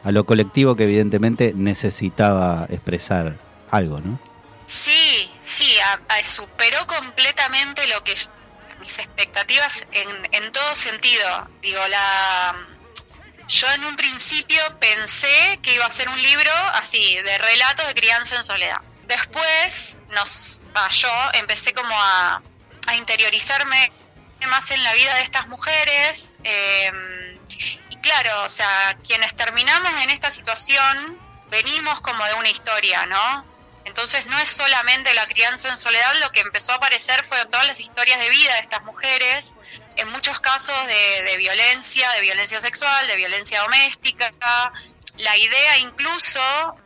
a 0.05 0.11
lo 0.13 0.25
colectivo 0.25 0.77
que 0.77 0.85
evidentemente 0.85 1.53
necesitaba 1.55 2.67
expresar 2.71 3.37
algo, 3.71 4.01
¿no? 4.01 4.19
Sí, 4.67 5.29
sí, 5.43 5.65
a- 5.85 6.15
a- 6.15 6.23
superó 6.23 6.79
completamente 6.87 7.83
lo 7.89 8.03
que 8.05 8.13
mis 8.81 8.99
expectativas 8.99 9.87
en, 9.93 10.09
en 10.33 10.53
todo 10.53 10.75
sentido. 10.75 11.49
Digo, 11.61 11.87
la 11.89 12.57
yo 13.51 13.69
en 13.73 13.85
un 13.85 13.97
principio 13.97 14.63
pensé 14.79 15.59
que 15.63 15.75
iba 15.75 15.85
a 15.85 15.91
ser 15.91 16.09
un 16.09 16.23
libro 16.23 16.53
así, 16.75 17.17
de 17.17 17.39
relatos 17.39 17.87
de 17.87 17.95
crianza 17.95 18.37
en 18.37 18.45
soledad. 18.45 18.81
Después 19.07 20.01
nos, 20.11 20.61
ah, 20.75 20.89
yo 20.91 21.11
empecé 21.33 21.75
como 21.75 21.93
a, 21.93 22.41
a 22.87 22.95
interiorizarme 22.95 23.93
más 24.49 24.71
en 24.71 24.83
la 24.85 24.93
vida 24.95 25.15
de 25.17 25.23
estas 25.23 25.49
mujeres. 25.49 26.37
eh, 26.45 27.39
y 27.91 27.97
claro, 27.97 28.45
o 28.45 28.49
sea, 28.49 28.97
quienes 29.05 29.35
terminamos 29.35 29.93
en 30.05 30.11
esta 30.11 30.31
situación 30.31 31.19
venimos 31.51 32.01
como 32.01 32.25
de 32.25 32.35
una 32.35 32.49
historia, 32.49 33.05
¿no? 33.07 33.50
Entonces 33.85 34.27
no 34.27 34.39
es 34.39 34.51
solamente 34.51 35.13
la 35.15 35.27
crianza 35.27 35.69
en 35.69 35.79
soledad, 35.79 36.15
lo 36.21 36.31
que 36.33 36.41
empezó 36.41 36.73
a 36.73 36.77
aparecer 36.77 37.25
fue 37.25 37.45
todas 37.47 37.67
las 37.67 37.81
historias 37.81 38.21
de 38.21 38.29
vida 38.29 38.55
de 38.55 38.61
estas 38.61 38.83
mujeres, 38.83 39.57
en 39.97 40.09
muchos 40.11 40.41
casos 40.41 40.87
de, 40.87 41.23
de 41.23 41.37
violencia, 41.39 42.11
de 42.11 42.21
violencia 42.21 42.61
sexual, 42.61 43.07
de 43.07 43.17
violencia 43.17 43.61
doméstica. 43.63 44.33
La 45.19 45.37
idea 45.37 45.79
incluso, 45.79 46.41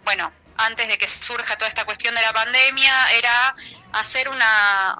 bueno, 0.05 0.33
antes 0.57 0.89
de 0.89 0.99
que 0.99 1.09
surja 1.09 1.57
toda 1.57 1.69
esta 1.69 1.85
cuestión 1.85 2.15
de 2.15 2.23
la 2.23 2.33
pandemia, 2.33 3.13
era 3.13 3.55
hacer 3.93 4.29
una, 4.29 4.99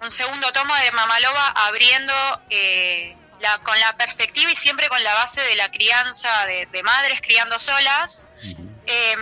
un 0.00 0.10
segundo 0.10 0.50
tomo 0.52 0.74
de 0.76 0.92
Mamaloba 0.92 1.48
abriendo 1.48 2.14
eh, 2.50 3.16
la, 3.40 3.58
con 3.58 3.78
la 3.80 3.96
perspectiva 3.96 4.50
y 4.50 4.56
siempre 4.56 4.88
con 4.88 5.02
la 5.02 5.14
base 5.14 5.40
de 5.40 5.56
la 5.56 5.70
crianza 5.70 6.46
de, 6.46 6.66
de 6.66 6.82
madres 6.82 7.20
criando 7.20 7.58
solas. 7.58 8.26
Eh, 8.86 9.16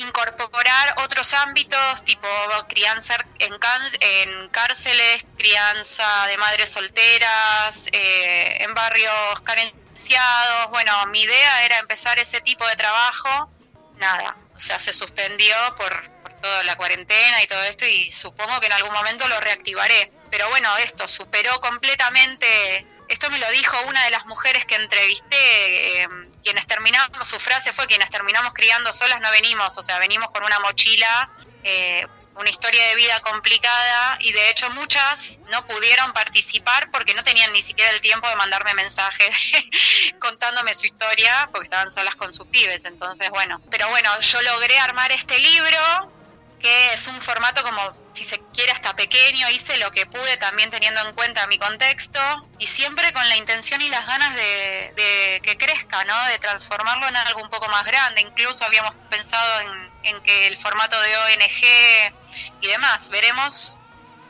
incorporar 0.00 0.94
otros 1.04 1.34
ámbitos 1.34 2.04
tipo 2.04 2.26
crianza 2.68 3.16
en, 3.38 3.52
en 4.00 4.48
cárceles, 4.48 5.24
crianza 5.36 6.26
de 6.26 6.36
madres 6.38 6.70
solteras, 6.70 7.88
eh, 7.92 8.58
en 8.60 8.74
barrios 8.74 9.40
carenciados. 9.44 10.70
Bueno, 10.70 11.06
mi 11.06 11.22
idea 11.22 11.64
era 11.64 11.78
empezar 11.78 12.18
ese 12.18 12.40
tipo 12.40 12.66
de 12.66 12.76
trabajo. 12.76 13.50
Nada, 13.96 14.36
o 14.54 14.58
sea, 14.58 14.78
se 14.78 14.92
suspendió 14.92 15.54
por 15.76 16.08
toda 16.40 16.64
la 16.64 16.76
cuarentena 16.76 17.42
y 17.42 17.46
todo 17.46 17.62
esto 17.64 17.84
y 17.84 18.10
supongo 18.10 18.58
que 18.60 18.66
en 18.66 18.72
algún 18.72 18.92
momento 18.92 19.28
lo 19.28 19.38
reactivaré. 19.40 20.12
Pero 20.30 20.48
bueno, 20.48 20.74
esto 20.78 21.06
superó 21.06 21.60
completamente 21.60 22.86
esto 23.10 23.28
me 23.28 23.38
lo 23.38 23.50
dijo 23.50 23.76
una 23.88 24.04
de 24.04 24.10
las 24.10 24.24
mujeres 24.26 24.64
que 24.64 24.76
entrevisté, 24.76 26.02
eh, 26.02 26.08
quienes 26.42 26.66
terminamos, 26.66 27.28
su 27.28 27.38
frase 27.40 27.72
fue, 27.72 27.86
quienes 27.86 28.08
terminamos 28.08 28.54
criando 28.54 28.92
solas 28.92 29.20
no 29.20 29.30
venimos, 29.32 29.76
o 29.76 29.82
sea, 29.82 29.98
venimos 29.98 30.30
con 30.30 30.44
una 30.44 30.60
mochila, 30.60 31.30
eh, 31.64 32.06
una 32.36 32.48
historia 32.48 32.86
de 32.86 32.94
vida 32.94 33.20
complicada 33.20 34.16
y 34.20 34.32
de 34.32 34.50
hecho 34.50 34.70
muchas 34.70 35.40
no 35.50 35.66
pudieron 35.66 36.12
participar 36.12 36.90
porque 36.92 37.12
no 37.14 37.24
tenían 37.24 37.52
ni 37.52 37.60
siquiera 37.60 37.90
el 37.90 38.00
tiempo 38.00 38.28
de 38.28 38.36
mandarme 38.36 38.72
mensajes 38.74 39.52
contándome 40.20 40.72
su 40.74 40.86
historia 40.86 41.48
porque 41.50 41.64
estaban 41.64 41.90
solas 41.90 42.14
con 42.14 42.32
sus 42.32 42.46
pibes, 42.46 42.84
entonces 42.84 43.28
bueno, 43.30 43.60
pero 43.70 43.88
bueno, 43.88 44.08
yo 44.20 44.40
logré 44.42 44.78
armar 44.78 45.10
este 45.10 45.38
libro 45.40 46.19
que 46.60 46.92
es 46.92 47.06
un 47.08 47.14
formato 47.20 47.62
como, 47.62 47.80
si 48.12 48.24
se 48.24 48.38
quiere, 48.52 48.72
hasta 48.72 48.94
pequeño, 48.94 49.48
hice 49.50 49.78
lo 49.78 49.90
que 49.90 50.06
pude 50.06 50.36
también 50.38 50.70
teniendo 50.70 51.00
en 51.06 51.14
cuenta 51.14 51.46
mi 51.46 51.58
contexto 51.58 52.20
y 52.58 52.66
siempre 52.66 53.12
con 53.12 53.26
la 53.28 53.36
intención 53.36 53.80
y 53.80 53.88
las 53.88 54.06
ganas 54.06 54.34
de, 54.36 54.92
de 54.94 55.40
que 55.42 55.56
crezca, 55.56 56.04
¿no? 56.04 56.14
De 56.26 56.38
transformarlo 56.38 57.08
en 57.08 57.16
algo 57.16 57.42
un 57.42 57.48
poco 57.50 57.68
más 57.68 57.84
grande. 57.86 58.20
Incluso 58.20 58.64
habíamos 58.64 58.94
pensado 59.08 59.60
en, 60.02 60.20
que 60.22 60.46
el 60.46 60.56
formato 60.56 60.96
de 61.00 61.16
ONG 61.16 62.12
y 62.60 62.66
demás. 62.68 63.08
Veremos 63.10 63.80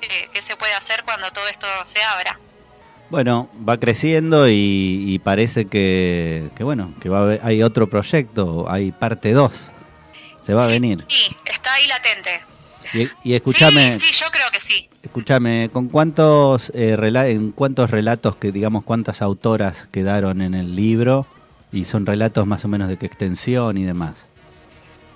eh, 0.03 0.29
qué 0.33 0.41
se 0.43 0.57
puede 0.57 0.75
hacer 0.75 1.05
cuando 1.05 1.31
todo 1.33 1.49
esto 1.49 1.67
se 1.85 2.03
abra. 2.03 2.39
Bueno, 3.09 3.51
va 3.69 3.77
creciendo 3.79 4.49
y, 4.49 5.21
parece 5.25 5.67
que, 5.67 6.51
que, 6.57 6.63
bueno, 6.63 6.95
que 7.01 7.09
va 7.09 7.23
haber- 7.23 7.41
hay 7.43 7.63
otro 7.65 7.89
proyecto, 7.91 8.71
hay 8.71 8.93
parte 8.93 9.33
2. 9.33 9.53
Se 10.51 10.55
va 10.55 10.65
a 10.65 10.69
Sí, 10.69 10.73
venir. 10.75 11.05
Sí, 11.09 11.37
está 11.45 11.73
ahí 11.75 11.87
latente. 11.87 12.41
Y, 12.93 13.09
y 13.31 13.35
escúchame, 13.35 13.93
Sí, 13.93 14.01
sí, 14.13 14.13
yo 14.25 14.31
creo 14.33 14.51
que 14.51 14.59
sí. 14.59 14.89
escúchame, 15.03 15.71
¿con 15.73 15.89
cuántos 15.89 16.71
eh, 16.75 16.97
en 17.29 17.53
cuántos 17.53 17.91
relatos 17.91 18.37
que 18.37 18.51
digamos 18.51 18.83
cuántas 18.85 19.23
autoras 19.23 19.87
quedaron 19.93 20.43
en 20.43 20.55
el 20.55 20.75
libro 20.75 21.27
y 21.73 21.85
son 21.85 22.05
relatos 22.05 22.47
más 22.49 22.65
o 22.65 22.69
menos 22.69 22.89
de 22.89 22.97
qué 22.99 23.07
extensión 23.07 23.79
y 23.79 23.85
demás? 23.85 24.15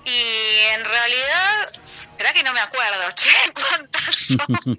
Y 0.05 0.73
en 0.75 0.85
realidad, 0.85 1.69
¿verdad 2.17 2.33
que 2.33 2.43
no 2.43 2.53
me 2.53 2.59
acuerdo? 2.61 3.01
Che, 3.15 3.29
¿cuántas 3.53 4.15
son? 4.15 4.77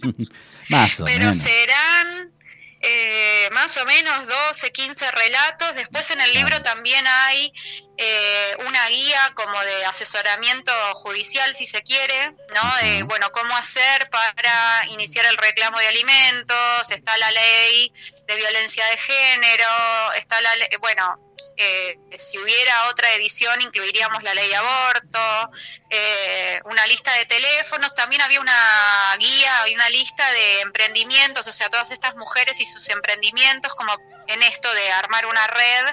más 0.71 1.01
o 1.01 1.05
Pero 1.05 1.19
menos. 1.21 1.37
serán 1.39 2.33
eh, 2.81 3.49
más 3.53 3.77
o 3.77 3.85
menos 3.85 4.27
12, 4.49 4.73
15 4.73 5.11
relatos. 5.11 5.75
Después 5.75 6.11
en 6.13 6.21
el 6.21 6.31
libro 6.33 6.63
también 6.63 7.05
hay 7.07 7.53
eh, 7.99 8.57
una 8.67 8.89
guía 8.89 9.33
como 9.35 9.61
de 9.63 9.85
asesoramiento 9.87 10.73
judicial, 10.95 11.55
si 11.55 11.67
se 11.67 11.83
quiere, 11.83 12.33
¿no? 12.55 12.77
De, 12.83 13.03
bueno, 13.05 13.31
cómo 13.33 13.57
hacer 13.57 14.09
para 14.11 14.87
iniciar 14.91 15.27
el 15.27 15.37
reclamo 15.37 15.79
de 15.79 15.89
alimentos, 15.89 16.91
está 16.91 17.17
la 17.19 17.31
ley 17.31 17.93
de 18.27 18.37
violencia 18.37 18.85
de 18.87 18.97
género, 18.99 20.13
está 20.17 20.41
la 20.41 20.55
ley, 20.57 20.69
bueno, 20.81 21.19
eh, 21.57 21.99
si 22.17 22.39
hubiera 22.39 22.89
otra 22.89 23.13
edición 23.15 23.61
incluiríamos 23.63 24.23
la 24.23 24.35
ley 24.35 24.49
de 24.49 24.57
aborto, 24.57 25.51
eh, 25.91 26.61
una 26.65 26.87
lista 26.87 27.13
de 27.15 27.27
teléfonos, 27.27 27.95
también 27.95 28.23
había 28.23 28.41
una 28.41 29.15
guía 29.19 29.69
y 29.69 29.75
una 29.75 29.89
lista 29.91 30.31
de 30.33 30.61
emprendimientos, 30.63 31.47
o 31.47 31.53
sea, 31.53 31.69
todas 31.69 31.91
estas 31.91 32.17
mujeres 32.17 32.61
y 32.61 32.65
sus 32.65 32.89
emprendimientos, 32.89 33.75
como 33.75 33.93
en 34.27 34.43
esto 34.43 34.73
de 34.75 34.91
armar 34.93 35.27
una 35.27 35.47
red 35.47 35.87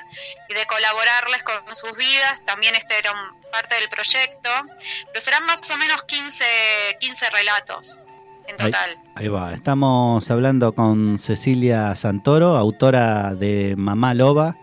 y 0.49 0.53
de 0.53 0.65
colaborarles 0.65 1.43
con 1.43 1.55
sus 1.75 1.95
vidas, 1.97 2.43
también 2.43 2.75
este 2.75 2.97
era 2.97 3.11
un- 3.11 3.41
parte 3.51 3.75
del 3.75 3.87
proyecto, 3.87 4.49
pero 5.07 5.21
serán 5.21 5.45
más 5.45 5.69
o 5.69 5.77
menos 5.77 6.03
15, 6.05 6.43
15 6.99 7.29
relatos 7.29 7.99
en 8.47 8.55
Ahí, 8.59 8.71
total. 8.71 8.97
ahí 9.15 9.27
va, 9.27 9.53
estamos 9.53 10.31
hablando 10.31 10.73
con 10.73 11.19
Cecilia 11.19 11.95
Santoro, 11.95 12.57
autora 12.57 13.35
de 13.35 13.75
Mamá 13.77 14.15
Loba. 14.15 14.55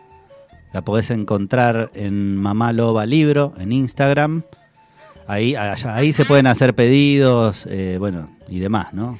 La 0.73 0.83
podés 0.83 1.11
encontrar 1.11 1.91
en 1.95 2.37
Mamá 2.37 2.73
Loba 2.73 3.05
Libro, 3.07 3.55
en 3.59 3.73
Instagram. 3.73 4.43
Ahí, 5.27 5.55
allá- 5.57 5.95
ahí 5.95 6.13
se 6.13 6.25
pueden 6.25 6.47
hacer 6.47 6.75
pedidos, 6.75 7.67
eh, 7.69 7.97
bueno, 7.99 8.37
y 8.49 8.59
demás, 8.61 8.93
¿no? 8.93 9.19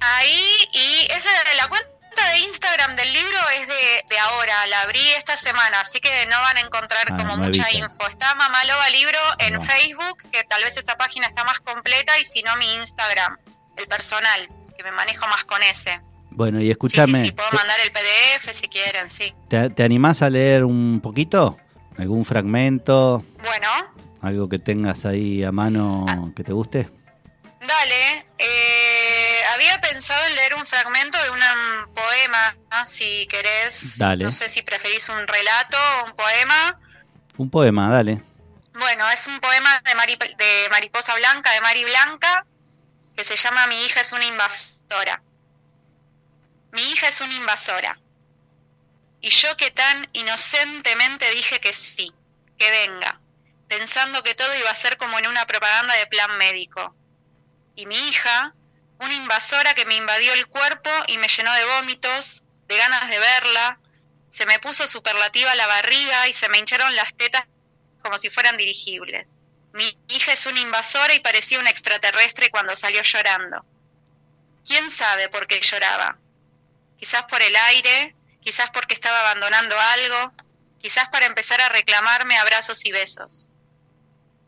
Ahí, 0.00 0.40
y 0.72 1.12
esa 1.12 1.30
la 1.56 1.68
cuenta 1.68 1.88
de 2.32 2.38
Instagram 2.40 2.94
del 2.96 3.12
libro 3.12 3.38
es 3.60 3.66
de, 3.68 4.04
de 4.08 4.18
ahora, 4.18 4.66
la 4.68 4.82
abrí 4.82 5.00
esta 5.16 5.36
semana, 5.36 5.80
así 5.80 6.00
que 6.00 6.26
no 6.26 6.36
van 6.40 6.56
a 6.56 6.60
encontrar 6.60 7.06
Ah, 7.10 7.16
como 7.16 7.36
mucha 7.36 7.70
info. 7.72 8.06
Está 8.08 8.34
Mamá 8.34 8.64
Loba 8.64 8.88
Libro 8.90 9.18
en. 9.38 9.60
Facebook, 9.60 10.18
que 10.30 10.44
tal 10.44 10.62
vez 10.62 10.76
esa 10.76 10.96
página 10.96 11.26
está 11.26 11.44
más 11.44 11.60
completa, 11.60 12.18
y 12.18 12.24
si 12.24 12.42
no, 12.42 12.54
mi 12.56 12.74
Instagram, 12.76 13.38
el 13.76 13.86
personal, 13.86 14.48
que 14.76 14.82
me 14.84 14.92
manejo 14.92 15.26
más 15.28 15.44
con 15.44 15.62
ese. 15.62 16.00
Bueno, 16.30 16.60
y 16.60 16.64
Sí, 16.66 16.70
escúchame, 16.70 17.18
sí, 17.20 17.26
sí, 17.26 17.32
puedo 17.32 17.50
mandar 17.52 17.78
el 17.80 17.90
PDF 17.90 18.52
si 18.52 18.68
quieren, 18.68 19.10
sí. 19.10 19.34
¿te, 19.48 19.70
te 19.70 19.82
animás 19.82 20.22
a 20.22 20.30
leer 20.30 20.64
un 20.64 21.00
poquito? 21.02 21.56
¿Algún 21.98 22.24
fragmento? 22.24 23.24
Bueno, 23.42 23.68
¿Algo 24.22 24.48
que 24.48 24.58
tengas 24.58 25.04
ahí 25.04 25.42
a 25.44 25.52
mano 25.52 26.04
Ah. 26.08 26.24
que 26.36 26.44
te 26.44 26.52
guste? 26.52 26.88
dale. 27.66 28.26
Eh, 28.38 29.40
había 29.54 29.80
pensado 29.80 30.24
en 30.26 30.34
leer 30.36 30.54
un 30.54 30.64
fragmento 30.64 31.18
de 31.22 31.30
un 31.30 31.38
poema, 31.94 32.56
¿no? 32.70 32.86
si 32.88 33.26
querés. 33.26 33.98
Dale. 33.98 34.24
No 34.24 34.32
sé 34.32 34.48
si 34.48 34.62
preferís 34.62 35.08
un 35.08 35.26
relato 35.26 35.76
o 36.02 36.06
un 36.06 36.12
poema. 36.12 36.80
Un 37.36 37.50
poema, 37.50 37.90
dale. 37.90 38.22
Bueno, 38.78 39.08
es 39.10 39.26
un 39.26 39.38
poema 39.40 39.80
de, 39.84 39.94
Mari- 39.96 40.36
de 40.36 40.68
Mariposa 40.70 41.14
Blanca, 41.16 41.52
de 41.52 41.60
Mari 41.60 41.84
Blanca, 41.84 42.46
que 43.16 43.24
se 43.24 43.36
llama 43.36 43.66
Mi 43.66 43.84
hija 43.84 44.00
es 44.00 44.12
una 44.12 44.24
invasora. 44.24 45.22
Mi 46.72 46.82
hija 46.90 47.08
es 47.08 47.20
una 47.20 47.34
invasora. 47.34 47.98
Y 49.20 49.30
yo 49.30 49.56
que 49.56 49.70
tan 49.70 50.08
inocentemente 50.12 51.30
dije 51.30 51.60
que 51.60 51.72
sí, 51.72 52.12
que 52.58 52.70
venga, 52.70 53.20
pensando 53.68 54.22
que 54.22 54.34
todo 54.34 54.54
iba 54.56 54.70
a 54.70 54.74
ser 54.74 54.96
como 54.96 55.18
en 55.18 55.26
una 55.26 55.46
propaganda 55.46 55.94
de 55.94 56.06
plan 56.06 56.36
médico. 56.38 56.94
Y 57.74 57.86
mi 57.86 57.96
hija, 58.08 58.54
una 59.00 59.14
invasora 59.14 59.74
que 59.74 59.86
me 59.86 59.96
invadió 59.96 60.32
el 60.32 60.46
cuerpo 60.46 60.90
y 61.06 61.18
me 61.18 61.28
llenó 61.28 61.52
de 61.52 61.64
vómitos, 61.64 62.42
de 62.66 62.76
ganas 62.76 63.08
de 63.08 63.18
verla, 63.18 63.80
se 64.28 64.46
me 64.46 64.58
puso 64.58 64.86
superlativa 64.86 65.54
la 65.54 65.66
barriga 65.66 66.28
y 66.28 66.32
se 66.32 66.48
me 66.48 66.58
hincharon 66.58 66.94
las 66.94 67.14
tetas 67.14 67.46
como 68.00 68.18
si 68.18 68.30
fueran 68.30 68.56
dirigibles. 68.56 69.40
Mi 69.72 69.96
hija 70.08 70.32
es 70.32 70.46
una 70.46 70.60
invasora 70.60 71.14
y 71.14 71.20
parecía 71.20 71.58
un 71.58 71.66
extraterrestre 71.66 72.50
cuando 72.50 72.76
salió 72.76 73.02
llorando. 73.02 73.64
¿Quién 74.66 74.90
sabe 74.90 75.28
por 75.28 75.46
qué 75.46 75.60
lloraba? 75.60 76.18
Quizás 76.98 77.24
por 77.26 77.40
el 77.40 77.54
aire, 77.56 78.14
quizás 78.40 78.70
porque 78.70 78.94
estaba 78.94 79.20
abandonando 79.20 79.78
algo, 79.78 80.34
quizás 80.80 81.08
para 81.08 81.26
empezar 81.26 81.60
a 81.60 81.68
reclamarme 81.68 82.36
abrazos 82.36 82.84
y 82.84 82.92
besos. 82.92 83.48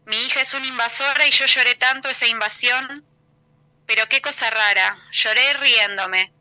Mi 0.07 0.16
hija 0.24 0.40
es 0.40 0.55
una 0.55 0.66
invasora 0.66 1.26
y 1.26 1.30
yo 1.30 1.46
lloré 1.46 1.74
tanto 1.76 2.09
esa 2.09 2.26
invasión, 2.26 3.07
pero 3.86 4.09
qué 4.09 4.20
cosa 4.20 4.51
rara, 4.51 4.96
lloré 5.12 5.55
riéndome, 5.55 6.32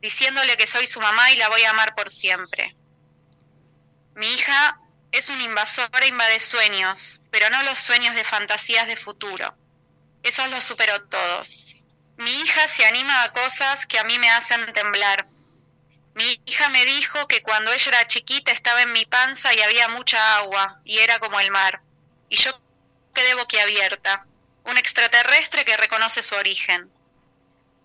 diciéndole 0.00 0.56
que 0.56 0.66
soy 0.66 0.86
su 0.86 1.00
mamá 1.00 1.30
y 1.32 1.36
la 1.36 1.48
voy 1.48 1.62
a 1.64 1.70
amar 1.70 1.94
por 1.94 2.10
siempre. 2.10 2.76
Mi 4.14 4.26
hija 4.34 4.80
es 5.12 5.28
una 5.30 5.44
invasora, 5.44 6.06
invade 6.06 6.40
sueños, 6.40 7.20
pero 7.30 7.50
no 7.50 7.62
los 7.62 7.78
sueños 7.78 8.14
de 8.14 8.24
fantasías 8.24 8.86
de 8.86 8.96
futuro. 8.96 9.56
Esos 10.22 10.48
los 10.50 10.64
superó 10.64 11.02
todos. 11.04 11.64
Mi 12.16 12.30
hija 12.40 12.66
se 12.66 12.84
anima 12.84 13.22
a 13.22 13.32
cosas 13.32 13.86
que 13.86 13.98
a 13.98 14.04
mí 14.04 14.18
me 14.18 14.30
hacen 14.30 14.72
temblar. 14.72 15.27
Mi 16.18 16.42
hija 16.46 16.68
me 16.70 16.84
dijo 16.84 17.28
que 17.28 17.44
cuando 17.44 17.72
ella 17.72 17.90
era 17.90 18.06
chiquita 18.08 18.50
estaba 18.50 18.82
en 18.82 18.92
mi 18.92 19.04
panza 19.04 19.54
y 19.54 19.60
había 19.60 19.86
mucha 19.86 20.38
agua, 20.38 20.80
y 20.82 20.98
era 20.98 21.20
como 21.20 21.38
el 21.38 21.52
mar. 21.52 21.80
Y 22.28 22.34
yo 22.34 22.60
quedé 23.14 23.34
boquiabierta, 23.34 24.26
un 24.64 24.76
extraterrestre 24.78 25.64
que 25.64 25.76
reconoce 25.76 26.24
su 26.24 26.34
origen. 26.34 26.90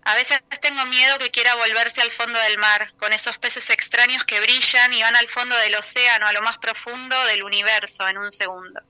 A 0.04 0.16
veces 0.16 0.42
tengo 0.60 0.84
miedo 0.86 1.16
que 1.20 1.30
quiera 1.30 1.54
volverse 1.54 2.02
al 2.02 2.10
fondo 2.10 2.36
del 2.40 2.58
mar, 2.58 2.92
con 2.96 3.12
esos 3.12 3.38
peces 3.38 3.70
extraños 3.70 4.24
que 4.24 4.40
brillan 4.40 4.92
y 4.92 5.00
van 5.00 5.14
al 5.14 5.28
fondo 5.28 5.56
del 5.58 5.76
océano, 5.76 6.26
a 6.26 6.32
lo 6.32 6.42
más 6.42 6.58
profundo 6.58 7.16
del 7.26 7.44
universo, 7.44 8.08
en 8.08 8.18
un 8.18 8.32
segundo. 8.32 8.80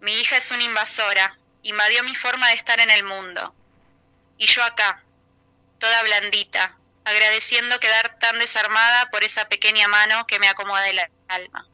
Mi 0.00 0.12
hija 0.12 0.36
es 0.36 0.50
una 0.50 0.62
invasora, 0.62 1.38
invadió 1.62 2.02
mi 2.02 2.14
forma 2.14 2.48
de 2.48 2.54
estar 2.56 2.80
en 2.80 2.90
el 2.90 3.02
mundo. 3.02 3.54
Y 4.36 4.44
yo 4.44 4.62
acá, 4.62 5.02
toda 5.78 6.02
blandita, 6.02 6.76
agradeciendo 7.06 7.78
quedar 7.80 8.18
tan 8.18 8.38
desarmada 8.38 9.08
por 9.10 9.24
esa 9.24 9.48
pequeña 9.48 9.88
mano 9.88 10.26
que 10.26 10.38
me 10.38 10.48
acomoda 10.48 10.86
el 10.90 11.00
alma. 11.28 11.66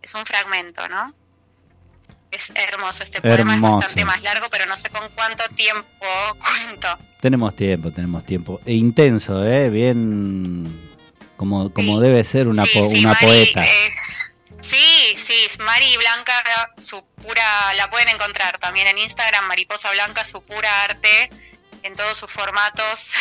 Es 0.00 0.14
un 0.14 0.24
fragmento, 0.24 0.88
¿no? 0.88 1.14
Es 2.30 2.50
hermoso 2.54 3.02
este 3.02 3.20
poema, 3.20 3.34
Hermoso. 3.54 3.66
es 3.66 3.72
bastante 3.82 4.04
más 4.06 4.22
largo, 4.22 4.46
pero 4.50 4.64
no 4.66 4.76
sé 4.76 4.88
con 4.88 5.06
cuánto 5.10 5.44
tiempo 5.50 5.86
cuento. 6.38 6.98
Tenemos 7.20 7.54
tiempo, 7.54 7.90
tenemos 7.92 8.24
tiempo. 8.24 8.60
E 8.64 8.72
intenso, 8.72 9.44
¿eh? 9.46 9.68
Bien 9.68 10.90
como, 11.36 11.72
como 11.72 12.00
debe 12.00 12.24
ser 12.24 12.48
una, 12.48 12.62
Sí, 12.64 12.70
po- 12.78 12.88
sí, 12.90 13.00
una 13.00 13.12
Mari, 13.14 13.26
poeta. 13.26 13.64
eh, 13.66 13.90
sí, 14.60 15.14
sí, 15.16 15.34
Mari 15.64 15.96
Blanca, 15.98 16.72
su 16.78 17.04
pura, 17.20 17.74
la 17.74 17.90
pueden 17.90 18.08
encontrar 18.08 18.58
también 18.58 18.86
en 18.86 18.98
Instagram, 18.98 19.46
Mariposa 19.46 19.90
Blanca, 19.92 20.24
su 20.24 20.42
pura 20.42 20.84
arte, 20.84 21.30
en 21.82 21.94
todos 21.94 22.16
sus 22.16 22.30
formatos, 22.30 23.12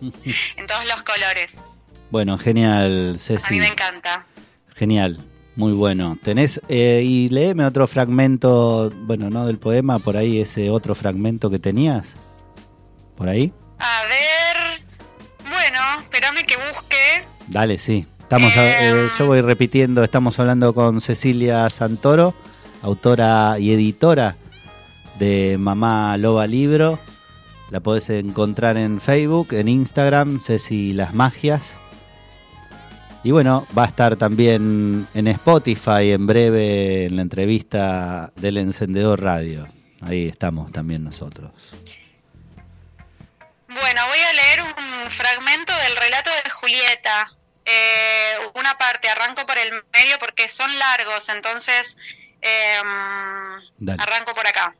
en 0.56 0.66
todos 0.66 0.84
los 0.86 1.02
colores. 1.02 1.68
Bueno, 2.10 2.36
genial, 2.38 3.14
A 3.16 3.18
Ceci. 3.18 3.54
mí 3.54 3.60
me 3.60 3.68
encanta. 3.68 4.26
Genial, 4.74 5.24
muy 5.56 5.72
bueno. 5.72 6.18
Tenés, 6.22 6.60
eh, 6.68 7.02
y 7.04 7.28
léeme 7.28 7.64
otro 7.64 7.86
fragmento, 7.86 8.90
bueno, 8.94 9.30
no 9.30 9.46
del 9.46 9.58
poema, 9.58 9.98
por 9.98 10.16
ahí 10.16 10.40
ese 10.40 10.70
otro 10.70 10.94
fragmento 10.94 11.50
que 11.50 11.58
tenías. 11.58 12.08
¿Por 13.16 13.28
ahí? 13.28 13.52
A 13.78 14.02
ver, 14.04 14.82
bueno, 15.48 15.78
espérame 16.00 16.44
que 16.46 16.56
busque. 16.68 16.96
Dale, 17.48 17.78
sí. 17.78 18.06
Estamos 18.20 18.56
a- 18.56 18.80
Em. 18.80 18.96
eh, 18.96 19.08
yo 19.18 19.26
voy 19.26 19.40
repitiendo, 19.42 20.02
estamos 20.04 20.38
hablando 20.38 20.74
con 20.74 21.00
Cecilia 21.00 21.68
Santoro, 21.68 22.34
autora 22.82 23.58
y 23.58 23.72
editora 23.72 24.36
de 25.18 25.56
Mamá 25.58 26.16
Loba 26.16 26.46
Libro. 26.46 26.98
La 27.72 27.80
podés 27.80 28.10
encontrar 28.10 28.76
en 28.76 29.00
Facebook, 29.00 29.54
en 29.54 29.66
Instagram, 29.66 30.42
Ceci 30.42 30.92
Las 30.92 31.14
Magias. 31.14 31.72
Y 33.24 33.30
bueno, 33.30 33.66
va 33.76 33.84
a 33.84 33.86
estar 33.86 34.16
también 34.16 35.08
en 35.14 35.26
Spotify 35.28 36.12
en 36.12 36.26
breve 36.26 37.06
en 37.06 37.16
la 37.16 37.22
entrevista 37.22 38.30
del 38.36 38.58
Encendedor 38.58 39.22
Radio. 39.22 39.66
Ahí 40.02 40.28
estamos 40.28 40.70
también 40.70 41.02
nosotros. 41.02 41.50
Bueno, 43.68 44.02
voy 44.06 44.18
a 44.18 44.32
leer 44.34 44.60
un 44.60 45.10
fragmento 45.10 45.72
del 45.74 45.96
relato 45.96 46.28
de 46.44 46.50
Julieta. 46.50 47.32
Eh, 47.64 48.34
una 48.54 48.76
parte, 48.76 49.08
arranco 49.08 49.46
por 49.46 49.56
el 49.56 49.70
medio 49.70 50.18
porque 50.20 50.46
son 50.46 50.78
largos, 50.78 51.30
entonces 51.30 51.96
eh, 52.42 52.82
Dale. 53.78 54.02
arranco 54.02 54.34
por 54.34 54.46
acá. 54.46 54.76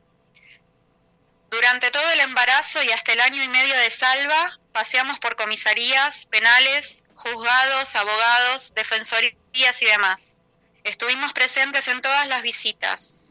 Durante 1.53 1.91
todo 1.91 2.09
el 2.09 2.19
embarazo 2.19 2.81
y 2.81 2.91
hasta 2.91 3.13
el 3.13 3.19
año 3.19 3.43
y 3.43 3.47
medio 3.47 3.77
de 3.77 3.91
Salva, 3.91 4.59
paseamos 4.71 5.19
por 5.19 5.35
comisarías, 5.35 6.25
penales, 6.25 7.03
juzgados, 7.13 7.95
abogados, 7.95 8.73
defensorías 8.73 9.79
y 9.81 9.85
demás. 9.85 10.39
Estuvimos 10.83 11.31
presentes 11.33 11.87
en 11.89 12.01
todas 12.01 12.27
las 12.27 12.41
visitas. 12.41 13.21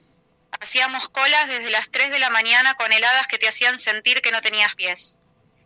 Hacíamos 0.61 1.09
colas 1.09 1.49
desde 1.49 1.71
las 1.71 1.91
3 1.91 2.13
de 2.13 2.21
la 2.21 2.31
mañana 2.31 2.77
con 2.77 2.93
heladas 2.93 3.27
que 3.27 3.39
te 3.39 3.49
hacían 3.49 3.81
sentir 3.81 4.23
que 4.23 4.31
no 4.31 4.41
tenías 4.41 4.77
pies 4.77 5.19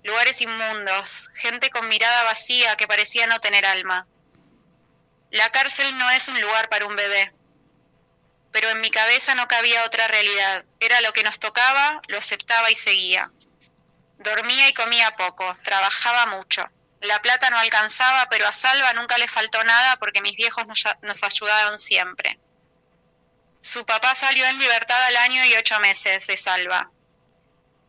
lugares 0.02 0.40
inmundos, 0.40 1.28
gente 1.34 1.68
con 1.68 1.88
mirada 1.88 2.22
vacía 2.22 2.76
que 2.76 2.86
parecía 2.86 3.26
no 3.26 3.40
tener 3.40 3.66
alma. 3.66 4.06
La 5.30 5.50
cárcel 5.50 5.98
no 5.98 6.08
es 6.10 6.28
un 6.28 6.40
lugar 6.40 6.68
para 6.68 6.86
un 6.86 6.94
bebé, 6.94 7.34
pero 8.56 8.70
en 8.70 8.80
mi 8.80 8.90
cabeza 8.90 9.34
no 9.34 9.46
cabía 9.48 9.84
otra 9.84 10.08
realidad. 10.08 10.64
Era 10.80 11.02
lo 11.02 11.12
que 11.12 11.22
nos 11.22 11.38
tocaba, 11.38 12.00
lo 12.08 12.16
aceptaba 12.16 12.70
y 12.70 12.74
seguía. 12.74 13.30
Dormía 14.16 14.70
y 14.70 14.72
comía 14.72 15.14
poco, 15.14 15.44
trabajaba 15.62 16.24
mucho. 16.24 16.66
La 17.02 17.20
plata 17.20 17.50
no 17.50 17.58
alcanzaba, 17.58 18.30
pero 18.30 18.48
a 18.48 18.54
Salva 18.54 18.94
nunca 18.94 19.18
le 19.18 19.28
faltó 19.28 19.62
nada 19.62 19.98
porque 19.98 20.22
mis 20.22 20.36
viejos 20.36 20.66
nos, 20.66 21.22
ayudaron 21.22 21.78
siempre. 21.78 22.38
Su 23.60 23.84
papá 23.84 24.14
salió 24.14 24.46
en 24.46 24.58
libertad 24.58 25.02
al 25.02 25.16
año 25.18 25.44
y 25.44 25.54
ocho 25.56 25.78
meses 25.80 26.26
de 26.26 26.38
Salva. 26.38 26.90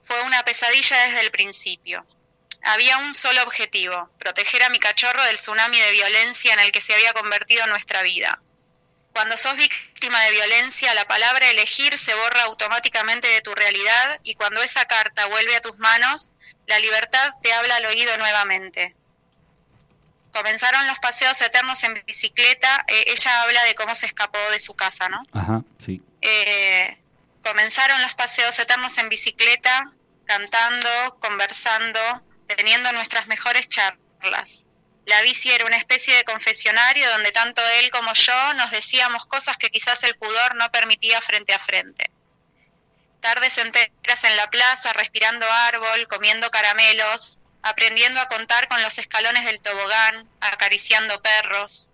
Fue 0.04 0.22
una 0.24 0.44
pesadilla 0.44 0.98
desde 1.04 1.22
el 1.22 1.32
principio. 1.32 2.06
Había 2.62 2.98
un 2.98 3.14
solo 3.14 3.42
objetivo, 3.44 4.10
proteger 4.20 4.64
a 4.64 4.70
mi 4.70 4.80
cachorro 4.80 5.24
del 5.24 5.38
tsunami 5.38 5.80
de 5.80 5.92
violencia 5.92 6.52
en 6.52 6.60
el 6.60 6.74
que 6.74 6.82
se 6.82 6.94
había 6.94 7.14
convertido 7.14 7.66
nuestra 7.68 8.02
vida. 8.02 8.42
Cuando 9.18 9.36
sos 9.36 9.58
víctima 9.58 10.22
de 10.26 10.30
violencia, 10.30 10.94
la 10.94 11.08
palabra 11.08 11.50
elegir 11.50 11.98
se 11.98 12.14
borra 12.14 12.44
automáticamente 12.44 13.28
de 13.28 13.42
tu 13.42 13.56
realidad 13.56 14.20
y 14.22 14.36
cuando 14.36 14.62
esa 14.62 14.86
carta 14.86 15.26
vuelve 15.26 15.56
a 15.56 15.60
tus 15.60 15.80
manos, 15.80 16.34
la 16.68 16.78
libertad 16.78 17.34
te 17.42 17.52
habla 17.52 17.78
al 17.78 17.86
oído 17.88 18.16
nuevamente. 18.18 18.96
Comenzaron 20.32 20.86
los 20.86 21.00
paseos 21.00 21.42
eternos 21.42 21.84
en 21.84 22.00
bicicleta. 22.06 22.86
Eh, 22.88 23.06
ella 23.08 23.42
habla 23.42 23.64
de 23.64 23.74
cómo 23.74 23.96
se 23.96 24.06
escapó 24.06 24.38
de 24.52 24.60
su 24.60 24.76
casa, 24.76 25.10
¿no? 25.10 25.24
Ajá, 25.34 25.64
sí. 25.84 26.00
Eh, 26.22 26.96
comenzaron 27.42 28.00
los 28.04 28.14
paseos 28.14 28.60
eternos 28.60 29.00
en 29.00 29.10
bicicleta, 29.10 29.94
cantando, 30.26 31.18
conversando, 31.20 32.00
teniendo 32.46 32.92
nuestras 32.92 33.26
mejores 33.26 33.68
charlas. 33.68 34.68
La 35.08 35.22
bici 35.22 35.50
era 35.50 35.66
una 35.66 35.78
especie 35.78 36.14
de 36.18 36.26
confesionario 36.26 37.10
donde 37.12 37.32
tanto 37.32 37.66
él 37.80 37.90
como 37.92 38.12
yo 38.14 38.54
nos 38.56 38.72
decíamos 38.72 39.26
cosas 39.26 39.56
que 39.56 39.70
quizás 39.70 40.04
el 40.04 40.18
pudor 40.18 40.56
no 40.56 40.70
permitía 40.70 41.22
frente 41.22 41.54
a 41.54 41.60
frente. 41.60 42.12
Tardes 43.22 43.58
enteras 43.58 44.24
en 44.26 44.36
la 44.36 44.50
plaza, 44.50 44.92
respirando 44.92 45.50
árbol, 45.50 46.10
comiendo 46.10 46.52
caramelos, 46.52 47.40
aprendiendo 47.62 48.20
a 48.20 48.28
contar 48.28 48.68
con 48.68 48.82
los 48.82 48.98
escalones 48.98 49.46
del 49.46 49.62
tobogán, 49.62 50.30
acariciando 50.42 51.22
perros. 51.22 51.90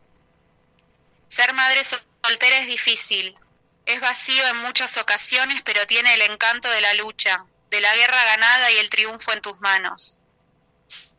Ser 1.28 1.54
madre 1.54 1.84
soltera 1.84 2.58
es 2.58 2.66
difícil, 2.66 3.38
es 3.86 4.02
vacío 4.02 4.48
en 4.48 4.58
muchas 4.58 4.98
ocasiones, 4.98 5.62
pero 5.62 5.86
tiene 5.86 6.16
el 6.16 6.24
encanto 6.24 6.68
de 6.68 6.82
la 6.82 6.96
lucha, 6.96 7.46
de 7.70 7.80
la 7.80 7.96
guerra 7.96 8.26
ganada 8.26 8.72
y 8.72 8.78
el 8.78 8.90
triunfo 8.90 9.34
en 9.34 9.42
tus 9.42 9.60
manos. 9.60 10.18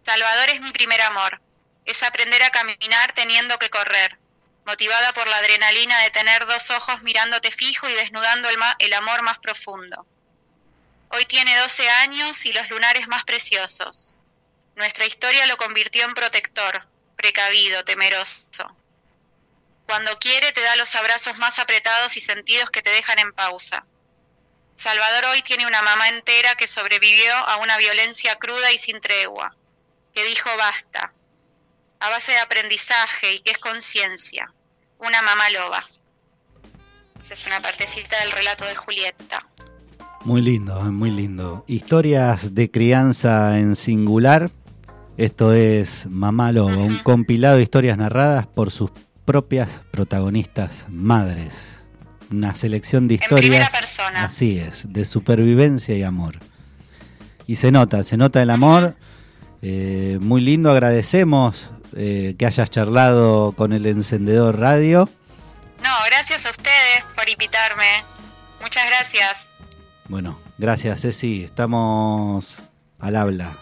Salvador 0.05 0.51
es 0.51 0.61
mi 0.61 0.73
primer 0.73 1.01
amor, 1.01 1.41
es 1.85 2.03
aprender 2.03 2.43
a 2.43 2.51
caminar 2.51 3.13
teniendo 3.13 3.59
que 3.59 3.71
correr, 3.71 4.19
motivada 4.65 5.13
por 5.13 5.27
la 5.27 5.37
adrenalina 5.37 5.99
de 6.01 6.11
tener 6.11 6.47
dos 6.47 6.71
ojos 6.71 7.03
mirándote 7.03 7.51
fijo 7.51 7.89
y 7.89 7.95
desnudando 7.95 8.49
el, 8.79 8.93
amor 8.95 9.23
más 9.23 9.39
profundo. 9.39 10.07
Hoy 11.11 11.27
tiene 11.27 11.57
12 11.57 11.89
años 11.89 12.45
y 12.47 12.53
los 12.53 12.71
lunares 12.71 13.07
más 13.09 13.25
preciosos. 13.25 14.17
Nuestra 14.75 15.07
historia 15.07 15.47
lo 15.47 15.57
convirtió 15.57 16.05
en 16.05 16.15
protector, 16.15 16.87
precavido, 17.17 17.85
temeroso. 17.85 18.77
Cuando 19.87 20.19
quiere 20.19 20.53
te 20.53 20.63
da 20.63 20.77
los 20.77 20.95
abrazos 20.95 21.37
más 21.39 21.59
apretados 21.59 22.17
y 22.17 22.21
sentidos 22.21 22.71
que 22.71 22.83
te 22.83 22.91
dejan 22.91 23.19
en 23.19 23.33
pausa. 23.33 23.87
Salvador 24.75 25.27
hoy 25.27 25.43
tiene 25.43 25.67
una 25.67 25.83
mamá 25.83 26.09
entera 26.09 26.57
que 26.57 26.67
sobrevivió 26.67 27.33
a 27.35 27.59
una 27.59 27.77
violencia 27.77 28.37
cruda 28.37 28.73
y 28.73 28.79
sin 28.79 29.01
tregua, 29.01 29.55
que 30.15 30.25
dijo 30.25 30.51
basta, 30.57 31.13
a 32.05 32.11
base 32.11 32.33
de 32.33 32.39
aprendizaje 32.39 33.35
y 33.35 33.39
que 33.41 33.53
es 33.53 33.59
conciencia, 33.59 34.53
una 34.99 35.23
mamá 35.23 35.49
loba. 35.51 35.83
Esa 37.19 37.33
es 37.33 37.47
una 37.47 37.61
partecita 37.63 38.21
del 38.21 38.33
relato 38.33 38.67
de 38.67 38.75
Julieta. 38.75 39.41
Muy 40.25 40.43
lindo, 40.43 40.81
muy 40.93 41.11
lindo. 41.11 41.65
Historias 41.67 42.55
de 42.55 42.71
crianza 42.71 43.59
en 43.59 43.75
singular. 43.75 44.51
Esto 45.17 45.55
es 45.55 46.07
Mamá 46.07 46.51
Loba, 46.53 46.77
un 46.77 46.99
compilado 46.99 47.57
de 47.57 47.63
historias 47.63 47.97
narradas 47.97 48.47
por 48.47 48.71
sus 48.71 48.91
propias 49.25 49.81
protagonistas 49.91 50.87
madres. 50.89 51.79
Una 52.31 52.55
selección 52.55 53.09
de 53.09 53.15
historias. 53.15 53.71
persona. 53.71 54.25
Así 54.25 54.59
es, 54.59 54.93
de 54.93 55.05
supervivencia 55.05 55.97
y 55.97 56.03
amor. 56.03 56.39
Y 57.47 57.57
se 57.57 57.71
nota, 57.71 58.03
se 58.03 58.17
nota 58.17 58.43
el 58.43 58.51
amor. 58.51 58.97
Eh, 59.63 60.19
muy 60.21 60.43
lindo, 60.43 60.71
agradecemos 60.71 61.71
eh, 61.97 62.35
que 62.39 62.47
hayas 62.47 62.71
charlado 62.71 63.53
con 63.53 63.73
el 63.73 63.87
encendedor 63.87 64.59
radio. 64.59 65.09
No, 65.83 65.91
gracias 66.07 66.47
a 66.47 66.51
ustedes 66.51 67.05
por 67.17 67.29
invitarme. 67.29 67.85
Muchas 68.63 68.87
gracias. 68.87 69.53
Bueno, 70.09 70.39
gracias 70.59 71.01
Ceci, 71.03 71.45
estamos 71.45 72.55
al 72.99 73.17
habla. 73.17 73.57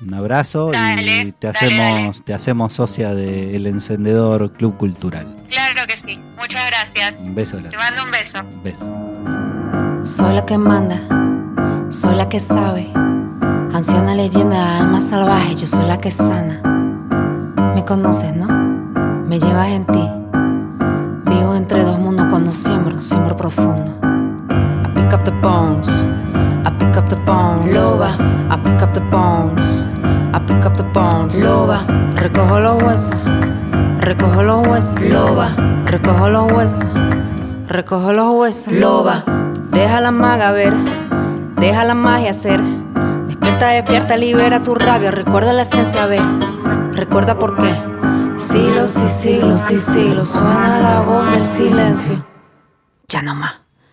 Un 0.00 0.14
abrazo 0.14 0.70
Dale, 0.70 1.22
y 1.22 1.32
te 1.32 1.48
hacemos, 1.48 2.16
dale. 2.16 2.24
te 2.24 2.32
hacemos 2.32 2.72
socia 2.74 3.14
del 3.14 3.66
Encendedor 3.66 4.52
Club 4.52 4.76
Cultural. 4.76 5.34
Claro 5.48 5.86
que 5.88 5.96
sí. 5.96 6.20
Muchas 6.38 6.66
gracias. 6.68 7.16
Un 7.18 7.34
beso 7.34 7.56
Te 7.56 7.76
mando 7.76 8.04
un 8.04 8.10
beso. 8.12 8.38
Un 8.44 8.62
beso. 8.62 10.04
Soy 10.04 10.34
la 10.36 10.46
que 10.46 10.56
manda, 10.56 10.96
soy 11.90 12.14
la 12.14 12.28
que 12.28 12.38
sabe. 12.38 12.88
Anciana 13.74 14.14
leyenda, 14.14 14.78
alma 14.78 15.00
salvaje, 15.00 15.56
yo 15.56 15.66
soy 15.66 15.84
la 15.86 15.98
que 16.00 16.12
sana. 16.12 16.62
Me 17.78 17.84
conoces, 17.84 18.34
¿no? 18.34 18.48
Me 19.28 19.38
llevas 19.38 19.68
en 19.68 19.86
ti. 19.86 20.10
Vivo 21.26 21.54
entre 21.54 21.84
dos 21.84 21.96
mundos 21.96 22.26
cuando 22.28 22.50
siembro, 22.50 23.00
siembro 23.00 23.36
profundo. 23.36 23.92
I 24.84 24.88
pick 24.96 25.12
up 25.12 25.22
the 25.22 25.30
bones, 25.30 25.88
I 26.66 26.76
pick 26.76 26.96
up 26.96 27.08
the 27.08 27.14
bones. 27.24 27.72
Loba, 27.72 28.16
I 28.50 28.56
pick 28.64 28.82
up 28.82 28.92
the 28.94 29.00
bones, 29.12 29.84
I 30.34 30.40
pick 30.44 30.66
up 30.66 30.76
the 30.76 30.82
bones. 30.92 31.40
Loba, 31.40 31.84
recojo 32.16 32.58
los 32.58 32.82
huesos, 32.82 33.14
recojo 34.00 34.42
los 34.42 34.66
huesos. 34.66 35.00
Loba, 35.00 35.54
recojo 35.86 36.28
los 36.30 36.50
huesos. 36.50 36.86
Recojo 37.68 38.12
los 38.12 38.34
huesos, 38.34 38.74
loba. 38.74 39.22
Deja 39.70 40.00
la 40.00 40.10
maga 40.10 40.50
ver, 40.50 40.74
deja 41.60 41.84
la 41.84 41.94
magia 41.94 42.32
hacer. 42.32 42.60
Despierta, 43.28 43.68
despierta, 43.68 44.16
libera 44.16 44.64
tu 44.64 44.74
rabia. 44.74 45.12
Recuerda 45.12 45.52
la 45.52 45.62
esencia, 45.62 46.06
ver. 46.06 46.22
Recuerda 46.98 47.38
por 47.38 47.56
qué. 47.56 47.72
Siglos 48.38 48.96
y 48.96 49.08
siglos 49.08 49.70
y 49.70 49.78
siglos 49.78 50.30
suena 50.30 50.80
la 50.80 51.00
voz 51.00 51.30
del 51.30 51.46
silencio. 51.46 52.16
Ya 53.06 53.22
no 53.22 53.36
más. 53.36 53.52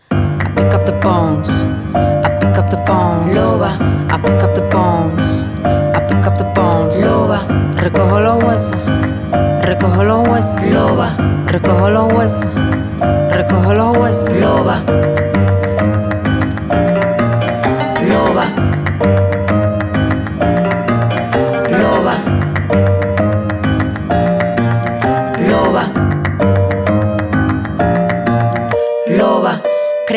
I 0.09 0.49
pick 0.55 0.73
up 0.73 0.85
the 0.85 0.91
bones, 1.03 1.47
I 1.93 2.39
pick 2.39 2.57
up 2.57 2.67
the 2.71 2.77
bones. 2.77 3.37
Loba, 3.37 3.77
I 4.11 4.17
pick 4.19 4.41
up 4.41 4.55
the 4.55 4.63
bones, 4.71 5.45
I 5.93 5.99
pick 6.07 6.25
up 6.25 6.35
the 6.39 6.45
bones. 6.59 6.99
Loba, 7.03 7.45
recojo 7.77 8.19
los 8.19 8.43
huesos, 8.43 8.77
recojo 9.61 10.03
los 10.03 10.27
huesos. 10.27 10.61
Loba, 10.63 11.15
recojo 11.45 11.91
los 11.91 12.11
huesos. 12.11 12.47
Recojo 13.29 13.73
los 13.75 13.97
huesos. 13.97 14.29
Loba. 14.39 14.81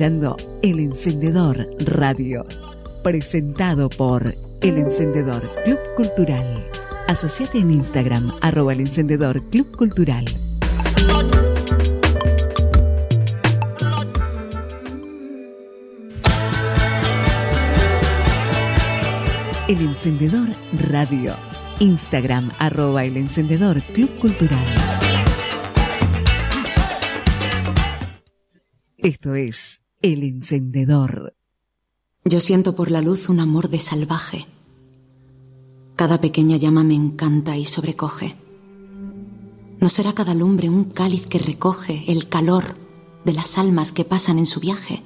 El 0.00 0.80
Encendedor 0.80 1.66
Radio, 1.80 2.46
presentado 3.04 3.90
por 3.90 4.32
El 4.62 4.78
Encendedor 4.78 5.42
Club 5.62 5.78
Cultural. 5.94 6.42
Asociate 7.06 7.58
en 7.58 7.70
Instagram, 7.70 8.32
arroba 8.40 8.72
El 8.72 8.80
Encendedor 8.80 9.42
Club 9.50 9.76
Cultural. 9.76 10.24
El 19.68 19.80
Encendedor 19.82 20.48
Radio. 20.88 21.34
Instagram, 21.78 22.50
arroba 22.58 23.04
El 23.04 23.18
Encendedor 23.18 23.82
Club 23.92 24.18
Cultural. 24.18 24.64
Esto 28.96 29.34
es 29.34 29.79
El 30.02 30.22
Encendedor. 30.22 31.34
Yo 32.24 32.40
siento 32.40 32.74
por 32.74 32.90
la 32.90 33.02
luz 33.02 33.28
un 33.28 33.38
amor 33.38 33.68
de 33.68 33.80
salvaje. 33.80 34.46
Cada 35.94 36.22
pequeña 36.22 36.56
llama 36.56 36.84
me 36.84 36.94
encanta 36.94 37.58
y 37.58 37.66
sobrecoge. 37.66 38.34
¿No 39.78 39.90
será 39.90 40.14
cada 40.14 40.32
lumbre 40.32 40.70
un 40.70 40.84
cáliz 40.84 41.26
que 41.26 41.38
recoge 41.38 42.10
el 42.10 42.30
calor 42.30 42.76
de 43.26 43.34
las 43.34 43.58
almas 43.58 43.92
que 43.92 44.06
pasan 44.06 44.38
en 44.38 44.46
su 44.46 44.58
viaje? 44.60 45.02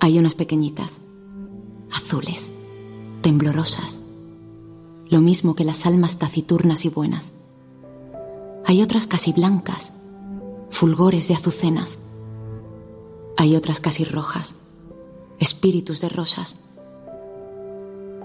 Hay 0.00 0.18
unas 0.18 0.34
pequeñitas, 0.34 1.02
azules, 1.92 2.54
temblorosas, 3.20 4.00
lo 5.10 5.20
mismo 5.20 5.54
que 5.54 5.64
las 5.64 5.84
almas 5.84 6.18
taciturnas 6.18 6.86
y 6.86 6.88
buenas. 6.88 7.34
Hay 8.64 8.80
otras 8.80 9.06
casi 9.06 9.34
blancas, 9.34 9.92
fulgores 10.70 11.28
de 11.28 11.34
azucenas. 11.34 11.98
Hay 13.36 13.56
otras 13.56 13.80
casi 13.80 14.04
rojas, 14.04 14.56
espíritus 15.38 16.00
de 16.00 16.08
rosas. 16.08 16.58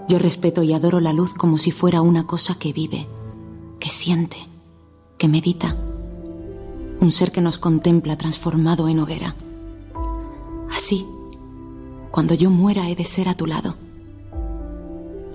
Yo 0.08 0.18
respeto 0.18 0.62
y 0.62 0.72
adoro 0.72 1.00
la 1.00 1.12
luz 1.12 1.34
como 1.34 1.58
si 1.58 1.70
fuera 1.70 2.00
una 2.00 2.26
cosa 2.26 2.54
que 2.58 2.72
vive, 2.72 3.06
que 3.78 3.88
siente, 3.88 4.38
que 5.18 5.28
medita. 5.28 5.76
Un 7.00 7.12
ser 7.12 7.32
que 7.32 7.40
nos 7.40 7.58
contempla 7.58 8.16
transformado 8.16 8.88
en 8.88 9.00
hoguera. 9.00 9.34
Así, 10.70 11.06
cuando 12.10 12.34
yo 12.34 12.50
muera 12.50 12.88
he 12.88 12.94
de 12.94 13.04
ser 13.04 13.28
a 13.28 13.34
tu 13.34 13.46
lado 13.46 13.76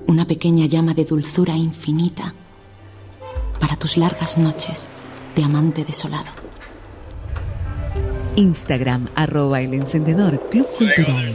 una 0.08 0.26
pequeña 0.26 0.66
llama 0.66 0.94
de 0.94 1.04
dulzura 1.04 1.56
infinita 1.56 2.34
para 3.60 3.76
tus 3.76 3.98
largas 3.98 4.38
noches 4.38 4.88
de 5.36 5.44
amante 5.44 5.84
desolado. 5.84 6.47
Instagram 8.38 9.08
arroba 9.16 9.62
el 9.62 9.74
encendedor 9.74 10.40
Club 10.52 10.68
Cultural. 10.78 11.34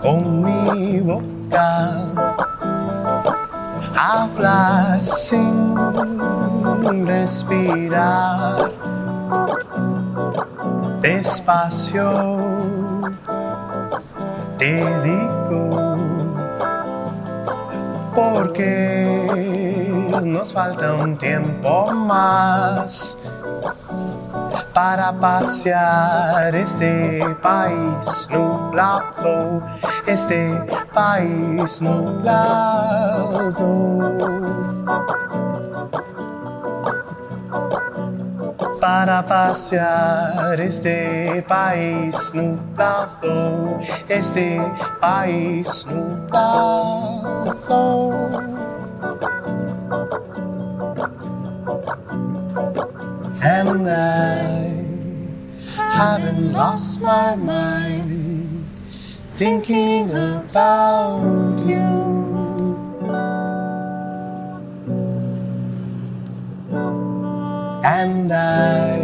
con 0.00 0.42
mi 0.42 1.00
boca. 1.00 2.14
Habla 3.96 4.98
sin 5.02 5.74
respirar. 6.92 8.70
Despacio 11.00 12.36
te 14.58 14.84
digo 15.04 15.96
porque 18.14 20.10
nos 20.24 20.52
falta 20.52 20.94
un 20.94 21.16
tiempo 21.16 21.92
más 21.92 23.16
para 24.74 25.12
pasear 25.12 26.54
este 26.54 27.22
país 27.40 28.28
nublado, 28.30 29.62
este 30.06 30.60
país 30.92 31.80
nublado. 31.80 33.58
Para 38.98 39.22
pasear 39.24 40.58
este 40.58 41.40
país 41.46 42.34
nublado, 42.34 43.78
este 44.08 44.60
país 45.00 45.86
nublado. 45.86 47.22
And 53.40 53.88
I 53.88 54.82
haven't 55.76 56.52
lost 56.52 57.00
my 57.00 57.36
mind 57.36 58.66
thinking 59.36 60.10
about 60.10 61.56
you. 61.64 62.17
And 67.90 68.30
I 68.30 68.98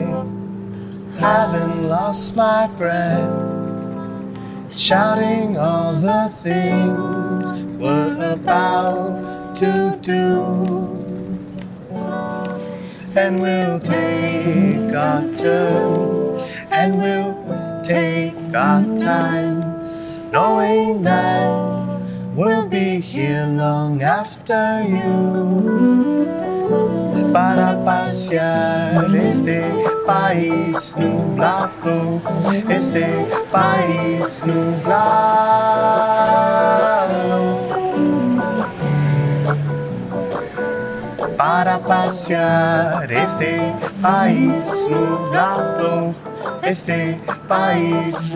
haven't 1.18 1.88
lost 1.88 2.36
my 2.36 2.66
breath 2.76 3.32
shouting 4.70 5.56
all 5.56 5.94
the 5.94 6.28
things 6.42 7.50
we're 7.80 8.34
about 8.34 9.56
to 9.56 9.98
do 10.02 10.44
and 13.16 13.40
we'll 13.40 13.80
take 13.80 14.94
our 14.94 15.22
turn 15.34 16.46
and 16.70 17.00
we'll 17.00 17.82
take 17.84 18.34
our 18.54 18.82
time, 18.98 20.30
knowing 20.30 21.00
that 21.02 22.02
we'll 22.34 22.68
be 22.68 23.00
here 23.00 23.46
long 23.46 24.02
after 24.02 24.84
you. 24.86 27.03
Para 27.34 27.74
pasear 27.84 29.14
este 29.14 29.60
país 30.06 30.94
nublado, 30.96 32.22
este 32.68 33.26
país 33.50 34.46
nublado. 34.46 36.14
para 41.36 41.78
pasear 41.78 43.10
este 43.12 43.72
país 44.00 44.86
nublado, 44.88 46.14
este 46.62 47.18
país. 47.48 48.34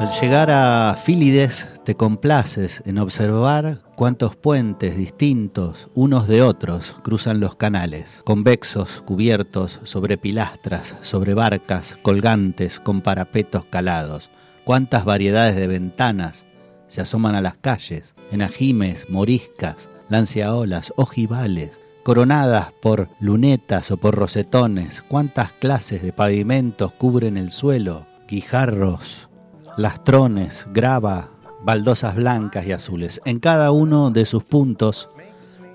Al 0.00 0.10
llegar 0.20 0.50
a 0.50 0.96
Fílides 0.96 1.68
te 1.84 1.94
complaces 1.94 2.82
en 2.86 2.98
observar 2.98 3.80
cuántos 3.94 4.36
puentes 4.36 4.96
distintos 4.96 5.88
unos 5.94 6.28
de 6.28 6.42
otros 6.42 6.96
cruzan 7.02 7.40
los 7.40 7.56
canales, 7.56 8.22
convexos, 8.24 9.02
cubiertos 9.02 9.80
sobre 9.84 10.18
pilastras, 10.18 10.96
sobre 11.02 11.34
barcas, 11.34 11.98
colgantes, 12.02 12.80
con 12.80 13.02
parapetos 13.02 13.64
calados, 13.66 14.30
cuántas 14.64 15.04
variedades 15.04 15.56
de 15.56 15.66
ventanas 15.66 16.46
se 16.86 17.00
asoman 17.00 17.34
a 17.34 17.40
las 17.40 17.56
calles, 17.56 18.14
en 18.30 18.42
ajimes, 18.42 19.08
moriscas, 19.10 19.90
lanciaolas, 20.08 20.92
ojivales, 20.96 21.80
coronadas 22.04 22.72
por 22.82 23.08
lunetas 23.18 23.90
o 23.90 23.96
por 23.96 24.14
rosetones, 24.14 25.02
cuántas 25.02 25.52
clases 25.54 26.02
de 26.02 26.12
pavimentos 26.12 26.92
cubren 26.92 27.38
el 27.38 27.50
suelo, 27.50 28.06
guijarros, 28.28 29.30
lastrones, 29.78 30.66
grava, 30.72 31.30
baldosas 31.62 32.14
blancas 32.14 32.66
y 32.66 32.72
azules. 32.72 33.22
En 33.24 33.40
cada 33.40 33.72
uno 33.72 34.10
de 34.10 34.26
sus 34.26 34.44
puntos, 34.44 35.08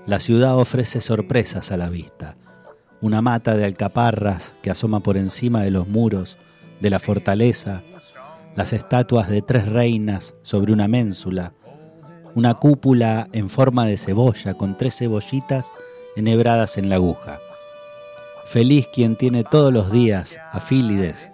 la 0.06 0.20
ciudad 0.20 0.56
ofrece 0.56 1.00
sorpresas 1.00 1.72
a 1.72 1.76
la 1.76 1.90
vista. 1.90 2.36
Una 3.00 3.20
mata 3.20 3.56
de 3.56 3.64
alcaparras 3.64 4.54
que 4.62 4.70
asoma 4.70 5.00
por 5.00 5.16
encima 5.16 5.62
de 5.62 5.72
los 5.72 5.88
muros 5.88 6.38
de 6.80 6.90
la 6.90 7.00
fortaleza, 7.00 7.82
las 8.54 8.72
estatuas 8.72 9.28
de 9.28 9.42
tres 9.42 9.68
reinas 9.68 10.34
sobre 10.42 10.72
una 10.72 10.86
ménsula, 10.86 11.54
una 12.36 12.54
cúpula 12.54 13.28
en 13.32 13.48
forma 13.48 13.84
de 13.86 13.96
cebolla 13.96 14.54
con 14.54 14.78
tres 14.78 14.96
cebollitas 14.96 15.72
enhebradas 16.20 16.78
en 16.78 16.88
la 16.88 16.94
aguja. 16.94 17.40
Feliz 18.46 18.88
quien 18.92 19.16
tiene 19.16 19.44
todos 19.44 19.72
los 19.72 19.90
días 19.90 20.38
a 20.52 20.60
Fílides 20.60 21.30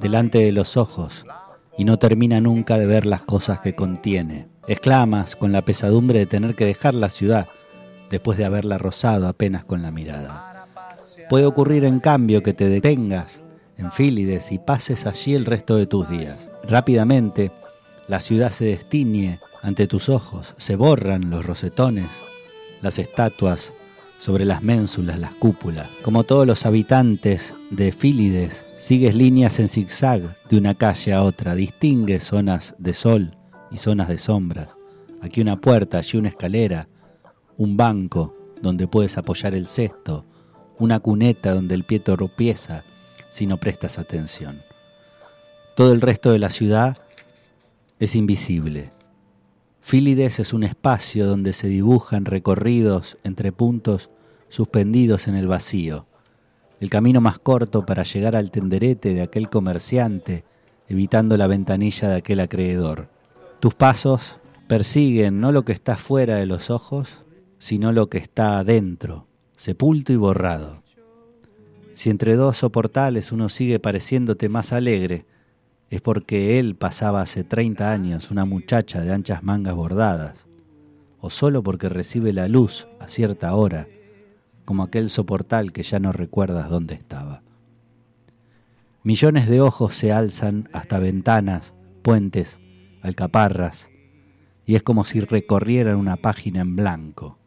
delante 0.00 0.38
de 0.38 0.52
los 0.52 0.76
ojos 0.76 1.24
y 1.78 1.84
no 1.84 1.98
termina 1.98 2.40
nunca 2.40 2.78
de 2.78 2.86
ver 2.86 3.06
las 3.06 3.22
cosas 3.22 3.60
que 3.60 3.74
contiene. 3.74 4.48
Exclamas 4.66 5.36
con 5.36 5.52
la 5.52 5.62
pesadumbre 5.62 6.20
de 6.20 6.26
tener 6.26 6.54
que 6.54 6.64
dejar 6.64 6.94
la 6.94 7.08
ciudad 7.08 7.46
después 8.10 8.38
de 8.38 8.44
haberla 8.44 8.78
rozado 8.78 9.28
apenas 9.28 9.64
con 9.64 9.82
la 9.82 9.90
mirada. 9.90 10.66
Puede 11.28 11.46
ocurrir 11.46 11.84
en 11.84 12.00
cambio 12.00 12.42
que 12.42 12.54
te 12.54 12.68
detengas 12.68 13.42
en 13.76 13.92
Fílides 13.92 14.52
y 14.52 14.58
pases 14.58 15.06
allí 15.06 15.34
el 15.34 15.44
resto 15.44 15.76
de 15.76 15.86
tus 15.86 16.08
días. 16.08 16.48
Rápidamente, 16.68 17.50
la 18.08 18.20
ciudad 18.20 18.50
se 18.50 18.66
destiñe 18.66 19.40
ante 19.62 19.86
tus 19.86 20.08
ojos, 20.08 20.54
se 20.56 20.76
borran 20.76 21.28
los 21.30 21.44
rosetones, 21.44 22.08
las 22.82 22.98
estatuas 22.98 23.72
sobre 24.18 24.44
las 24.44 24.62
ménsulas, 24.62 25.18
las 25.18 25.34
cúpulas. 25.34 25.88
Como 26.02 26.24
todos 26.24 26.46
los 26.46 26.66
habitantes 26.66 27.54
de 27.70 27.92
Fílides, 27.92 28.64
sigues 28.78 29.14
líneas 29.14 29.58
en 29.58 29.68
zigzag 29.68 30.36
de 30.48 30.58
una 30.58 30.74
calle 30.74 31.12
a 31.12 31.22
otra, 31.22 31.54
distingues 31.54 32.24
zonas 32.24 32.74
de 32.78 32.94
sol 32.94 33.36
y 33.70 33.76
zonas 33.76 34.08
de 34.08 34.18
sombras. 34.18 34.76
Aquí 35.22 35.40
una 35.40 35.60
puerta, 35.60 35.98
allí 35.98 36.18
una 36.18 36.28
escalera, 36.28 36.88
un 37.56 37.76
banco 37.76 38.34
donde 38.60 38.86
puedes 38.86 39.18
apoyar 39.18 39.54
el 39.54 39.66
cesto, 39.66 40.24
una 40.78 41.00
cuneta 41.00 41.54
donde 41.54 41.74
el 41.74 41.84
pie 41.84 42.00
tropieza 42.00 42.84
si 43.30 43.46
no 43.46 43.58
prestas 43.58 43.98
atención. 43.98 44.62
Todo 45.74 45.92
el 45.92 46.00
resto 46.00 46.32
de 46.32 46.38
la 46.38 46.50
ciudad 46.50 46.98
es 47.98 48.14
invisible. 48.14 48.90
Fílides 49.86 50.40
es 50.40 50.52
un 50.52 50.64
espacio 50.64 51.28
donde 51.28 51.52
se 51.52 51.68
dibujan 51.68 52.24
recorridos 52.24 53.18
entre 53.22 53.52
puntos 53.52 54.10
suspendidos 54.48 55.28
en 55.28 55.36
el 55.36 55.46
vacío, 55.46 56.06
el 56.80 56.90
camino 56.90 57.20
más 57.20 57.38
corto 57.38 57.86
para 57.86 58.02
llegar 58.02 58.34
al 58.34 58.50
tenderete 58.50 59.14
de 59.14 59.22
aquel 59.22 59.48
comerciante, 59.48 60.42
evitando 60.88 61.36
la 61.36 61.46
ventanilla 61.46 62.08
de 62.08 62.16
aquel 62.16 62.40
acreedor. 62.40 63.08
Tus 63.60 63.74
pasos 63.74 64.40
persiguen 64.66 65.40
no 65.40 65.52
lo 65.52 65.64
que 65.64 65.72
está 65.72 65.96
fuera 65.96 66.34
de 66.34 66.46
los 66.46 66.68
ojos, 66.68 67.18
sino 67.60 67.92
lo 67.92 68.08
que 68.08 68.18
está 68.18 68.58
adentro, 68.58 69.28
sepulto 69.54 70.12
y 70.12 70.16
borrado. 70.16 70.82
Si 71.94 72.10
entre 72.10 72.34
dos 72.34 72.56
soportales 72.56 73.30
uno 73.30 73.48
sigue 73.48 73.78
pareciéndote 73.78 74.48
más 74.48 74.72
alegre, 74.72 75.26
es 75.90 76.00
porque 76.00 76.58
él 76.58 76.74
pasaba 76.74 77.22
hace 77.22 77.44
30 77.44 77.92
años 77.92 78.30
una 78.30 78.44
muchacha 78.44 79.00
de 79.00 79.12
anchas 79.12 79.42
mangas 79.42 79.74
bordadas, 79.74 80.46
o 81.20 81.30
solo 81.30 81.62
porque 81.62 81.88
recibe 81.88 82.32
la 82.32 82.48
luz 82.48 82.88
a 82.98 83.08
cierta 83.08 83.54
hora, 83.54 83.86
como 84.64 84.82
aquel 84.82 85.10
soportal 85.10 85.72
que 85.72 85.82
ya 85.82 86.00
no 86.00 86.12
recuerdas 86.12 86.68
dónde 86.68 86.94
estaba. 86.94 87.42
Millones 89.04 89.48
de 89.48 89.60
ojos 89.60 89.94
se 89.94 90.12
alzan 90.12 90.68
hasta 90.72 90.98
ventanas, 90.98 91.74
puentes, 92.02 92.58
alcaparras, 93.02 93.88
y 94.66 94.74
es 94.74 94.82
como 94.82 95.04
si 95.04 95.20
recorrieran 95.20 95.96
una 95.96 96.16
página 96.16 96.62
en 96.62 96.74
blanco. 96.74 97.38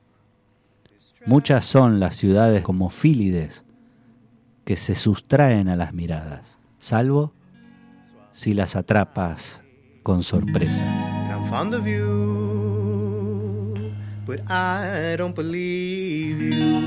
Muchas 1.25 1.65
son 1.65 1.99
las 1.99 2.15
ciudades 2.15 2.63
como 2.63 2.89
Fílides 2.89 3.65
que 4.63 4.77
se 4.77 4.95
sustraen 4.95 5.67
a 5.67 5.75
las 5.75 5.93
miradas, 5.93 6.59
salvo 6.79 7.33
si 8.39 8.53
las 8.53 8.77
atrapas 8.77 9.59
con 10.01 10.23
sorpresa. 10.23 10.85
I'm 11.29 11.43
fond 11.49 11.73
of 11.73 11.85
you, 11.85 13.11
but 14.25 14.39
I 14.49 15.17
don't 15.17 15.35
believe 15.35 16.39
you. 16.41 16.77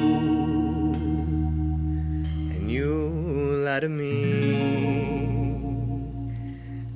And 2.52 2.70
you 2.70 3.60
lie 3.66 3.80
to 3.80 3.90
me, 3.90 4.32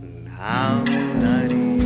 and 0.00 0.26
I'll 0.40 0.82
to 0.86 1.54
you. 1.54 1.76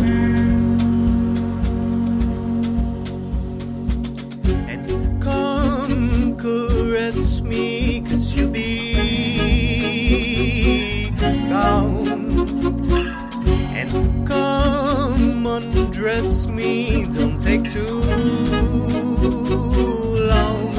And 4.68 5.20
come 5.20 6.36
caress 6.36 7.40
me, 7.42 7.79
come 14.30 15.46
undress 15.46 16.46
me. 16.46 17.04
Don't 17.04 17.40
take 17.40 17.70
too 17.70 18.00
long. 20.32 20.72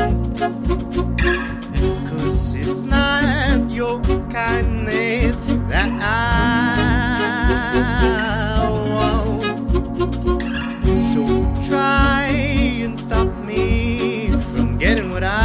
Cause 2.07 2.55
it's 2.55 2.83
not 2.85 3.69
your 3.69 4.01
kindness 4.31 5.53
that 5.69 5.91
I 6.01 6.25
want. 8.95 9.43
So 11.13 11.21
try 11.69 12.27
and 12.85 12.99
stop 12.99 13.27
me 13.45 14.31
from 14.53 14.77
getting 14.77 15.09
what 15.11 15.23
I 15.23 15.41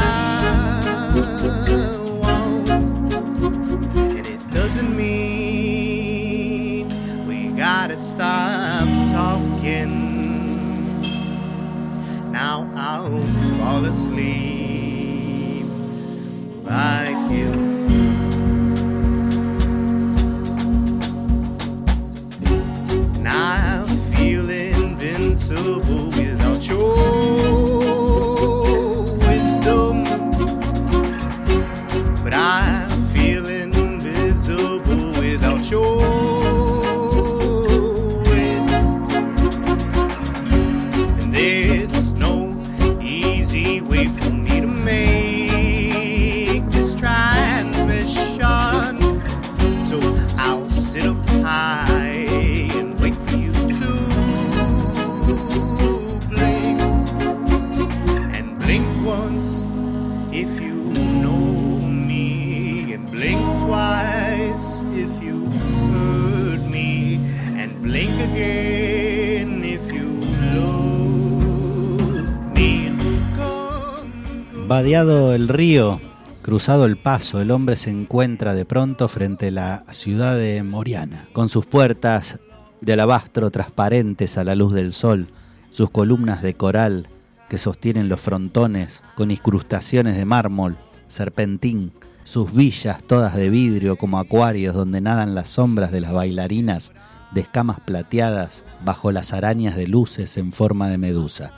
el 76.56 76.96
paso, 76.96 77.40
el 77.42 77.50
hombre 77.50 77.76
se 77.76 77.90
encuentra 77.90 78.54
de 78.54 78.64
pronto 78.64 79.08
frente 79.08 79.48
a 79.48 79.50
la 79.50 79.84
ciudad 79.90 80.36
de 80.36 80.62
Moriana, 80.62 81.28
con 81.34 81.50
sus 81.50 81.66
puertas 81.66 82.38
de 82.80 82.94
alabastro 82.94 83.50
transparentes 83.50 84.38
a 84.38 84.44
la 84.44 84.54
luz 84.54 84.72
del 84.72 84.94
sol, 84.94 85.28
sus 85.70 85.90
columnas 85.90 86.40
de 86.42 86.54
coral 86.54 87.08
que 87.50 87.58
sostienen 87.58 88.08
los 88.08 88.22
frontones 88.22 89.02
con 89.16 89.30
incrustaciones 89.30 90.16
de 90.16 90.24
mármol, 90.24 90.76
serpentín, 91.08 91.92
sus 92.24 92.54
villas 92.54 93.02
todas 93.04 93.36
de 93.36 93.50
vidrio 93.50 93.96
como 93.96 94.18
acuarios 94.18 94.74
donde 94.74 95.02
nadan 95.02 95.34
las 95.34 95.48
sombras 95.48 95.92
de 95.92 96.00
las 96.00 96.12
bailarinas 96.12 96.92
de 97.32 97.42
escamas 97.42 97.80
plateadas 97.80 98.64
bajo 98.82 99.12
las 99.12 99.34
arañas 99.34 99.76
de 99.76 99.88
luces 99.88 100.38
en 100.38 100.52
forma 100.52 100.88
de 100.88 100.96
medusa. 100.96 101.52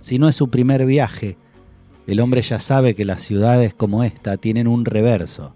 Si 0.00 0.20
no 0.20 0.28
es 0.28 0.36
su 0.36 0.50
primer 0.50 0.86
viaje, 0.86 1.36
el 2.06 2.20
hombre 2.20 2.40
ya 2.42 2.60
sabe 2.60 2.94
que 2.94 3.04
las 3.04 3.20
ciudades 3.20 3.74
como 3.74 4.04
esta 4.04 4.36
tienen 4.36 4.68
un 4.68 4.84
reverso. 4.84 5.54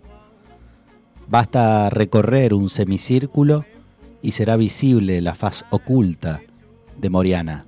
Basta 1.29 1.89
recorrer 1.91 2.55
un 2.55 2.69
semicírculo 2.69 3.65
y 4.21 4.33
será 4.33 4.57
visible 4.57 5.21
la 5.21 5.37
faz 5.37 5.65
oculta 5.71 6.43
de 6.99 7.09
Moriana. 7.09 7.67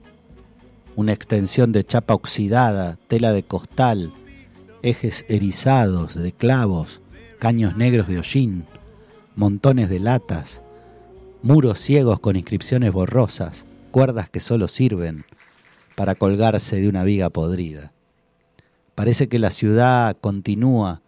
Una 0.97 1.13
extensión 1.13 1.71
de 1.71 1.85
chapa 1.85 2.15
oxidada, 2.15 2.99
tela 3.07 3.33
de 3.33 3.45
costal, 3.45 4.13
ejes 4.83 5.25
erizados 5.29 6.15
de 6.15 6.33
clavos, 6.33 7.01
caños 7.39 7.77
negros 7.77 8.09
de 8.09 8.19
hollín, 8.19 8.65
montones 9.37 9.89
de 9.89 10.01
latas, 10.01 10.61
muros 11.43 11.79
ciegos 11.79 12.19
con 12.19 12.37
inscripciones 12.37 12.93
borrosas, 12.93 13.65
cuerdas 13.93 14.29
que 14.29 14.41
solo 14.41 14.67
sirven 14.67 15.25
para 15.95 16.17
colgarse 16.17 16.77
de 16.77 16.89
una 16.89 17.05
viga 17.05 17.31
podrida. 17.31 17.92
Parece 18.95 19.29
que 19.29 19.39
la 19.39 19.51
ciudad 19.51 20.17
continúa 20.21 21.01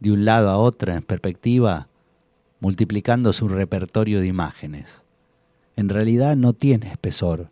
de 0.00 0.12
un 0.12 0.24
lado 0.24 0.50
a 0.50 0.58
otro 0.58 0.92
en 0.92 1.02
perspectiva, 1.02 1.88
multiplicando 2.60 3.32
su 3.32 3.48
repertorio 3.48 4.20
de 4.20 4.26
imágenes. 4.26 5.02
En 5.76 5.88
realidad 5.88 6.36
no 6.36 6.52
tiene 6.52 6.90
espesor, 6.90 7.50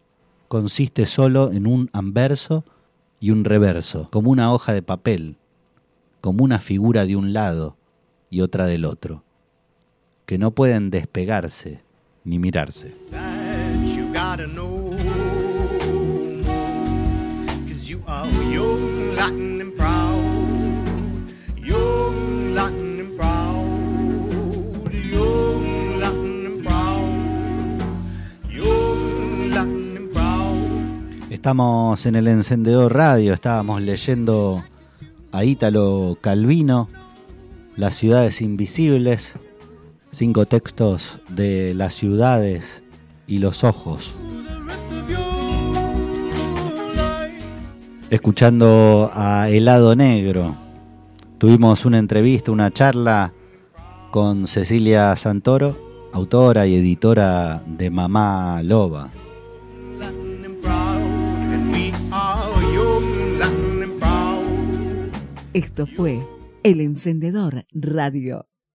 consiste 0.49 1.07
solo 1.07 1.53
en 1.53 1.67
un 1.67 1.91
anverso 1.93 2.65
y 3.21 3.31
un 3.31 3.45
reverso, 3.45 4.09
como 4.11 4.31
una 4.31 4.53
hoja 4.53 4.73
de 4.73 4.83
papel, 4.83 5.37
como 6.21 6.45
una 6.45 6.61
figura 6.61 7.07
de 7.07 7.17
un 7.17 7.33
lado 7.33 7.77
y 8.31 8.41
otra 8.41 8.67
del 8.67 8.85
otro. 8.85 9.23
que 10.27 10.39
no 10.39 10.51
pueden 10.51 10.91
despegarse 10.91 11.83
ni 12.25 12.41
mirarse. 12.41 12.93
Estamos 31.47 32.07
en 32.07 32.17
el 32.17 32.27
encendedor 32.27 32.93
radio, 32.93 33.33
estábamos 33.33 33.81
leyendo 33.81 34.65
a 35.31 35.45
Ítalo 35.45 36.19
Calvino, 36.21 36.89
Las 37.77 37.95
ciudades 37.95 38.43
invisibles, 38.43 39.35
cinco 40.11 40.47
textos 40.47 41.19
de 41.29 41.73
las 41.73 41.95
ciudades 41.95 42.83
y 43.29 43.39
los 43.39 43.63
ojos. 43.63 44.17
Escuchando 48.11 49.13
a 49.15 49.49
Helado 49.49 49.95
Negro, 49.95 50.57
tuvimos 51.39 51.85
una 51.85 52.01
entrevista, 52.01 52.51
una 52.51 52.73
charla 52.73 53.33
con 54.11 54.49
Cecilia 54.49 55.15
Santoro, 55.15 55.79
autora 56.13 56.67
y 56.67 56.75
editora 56.75 57.63
de 57.65 57.89
Mamá 57.89 58.65
Loba. 58.65 59.13
Esto 65.57 65.87
fue 65.87 66.21
El 66.65 66.83
Encendedor 66.83 67.65
Radio. 67.73 68.47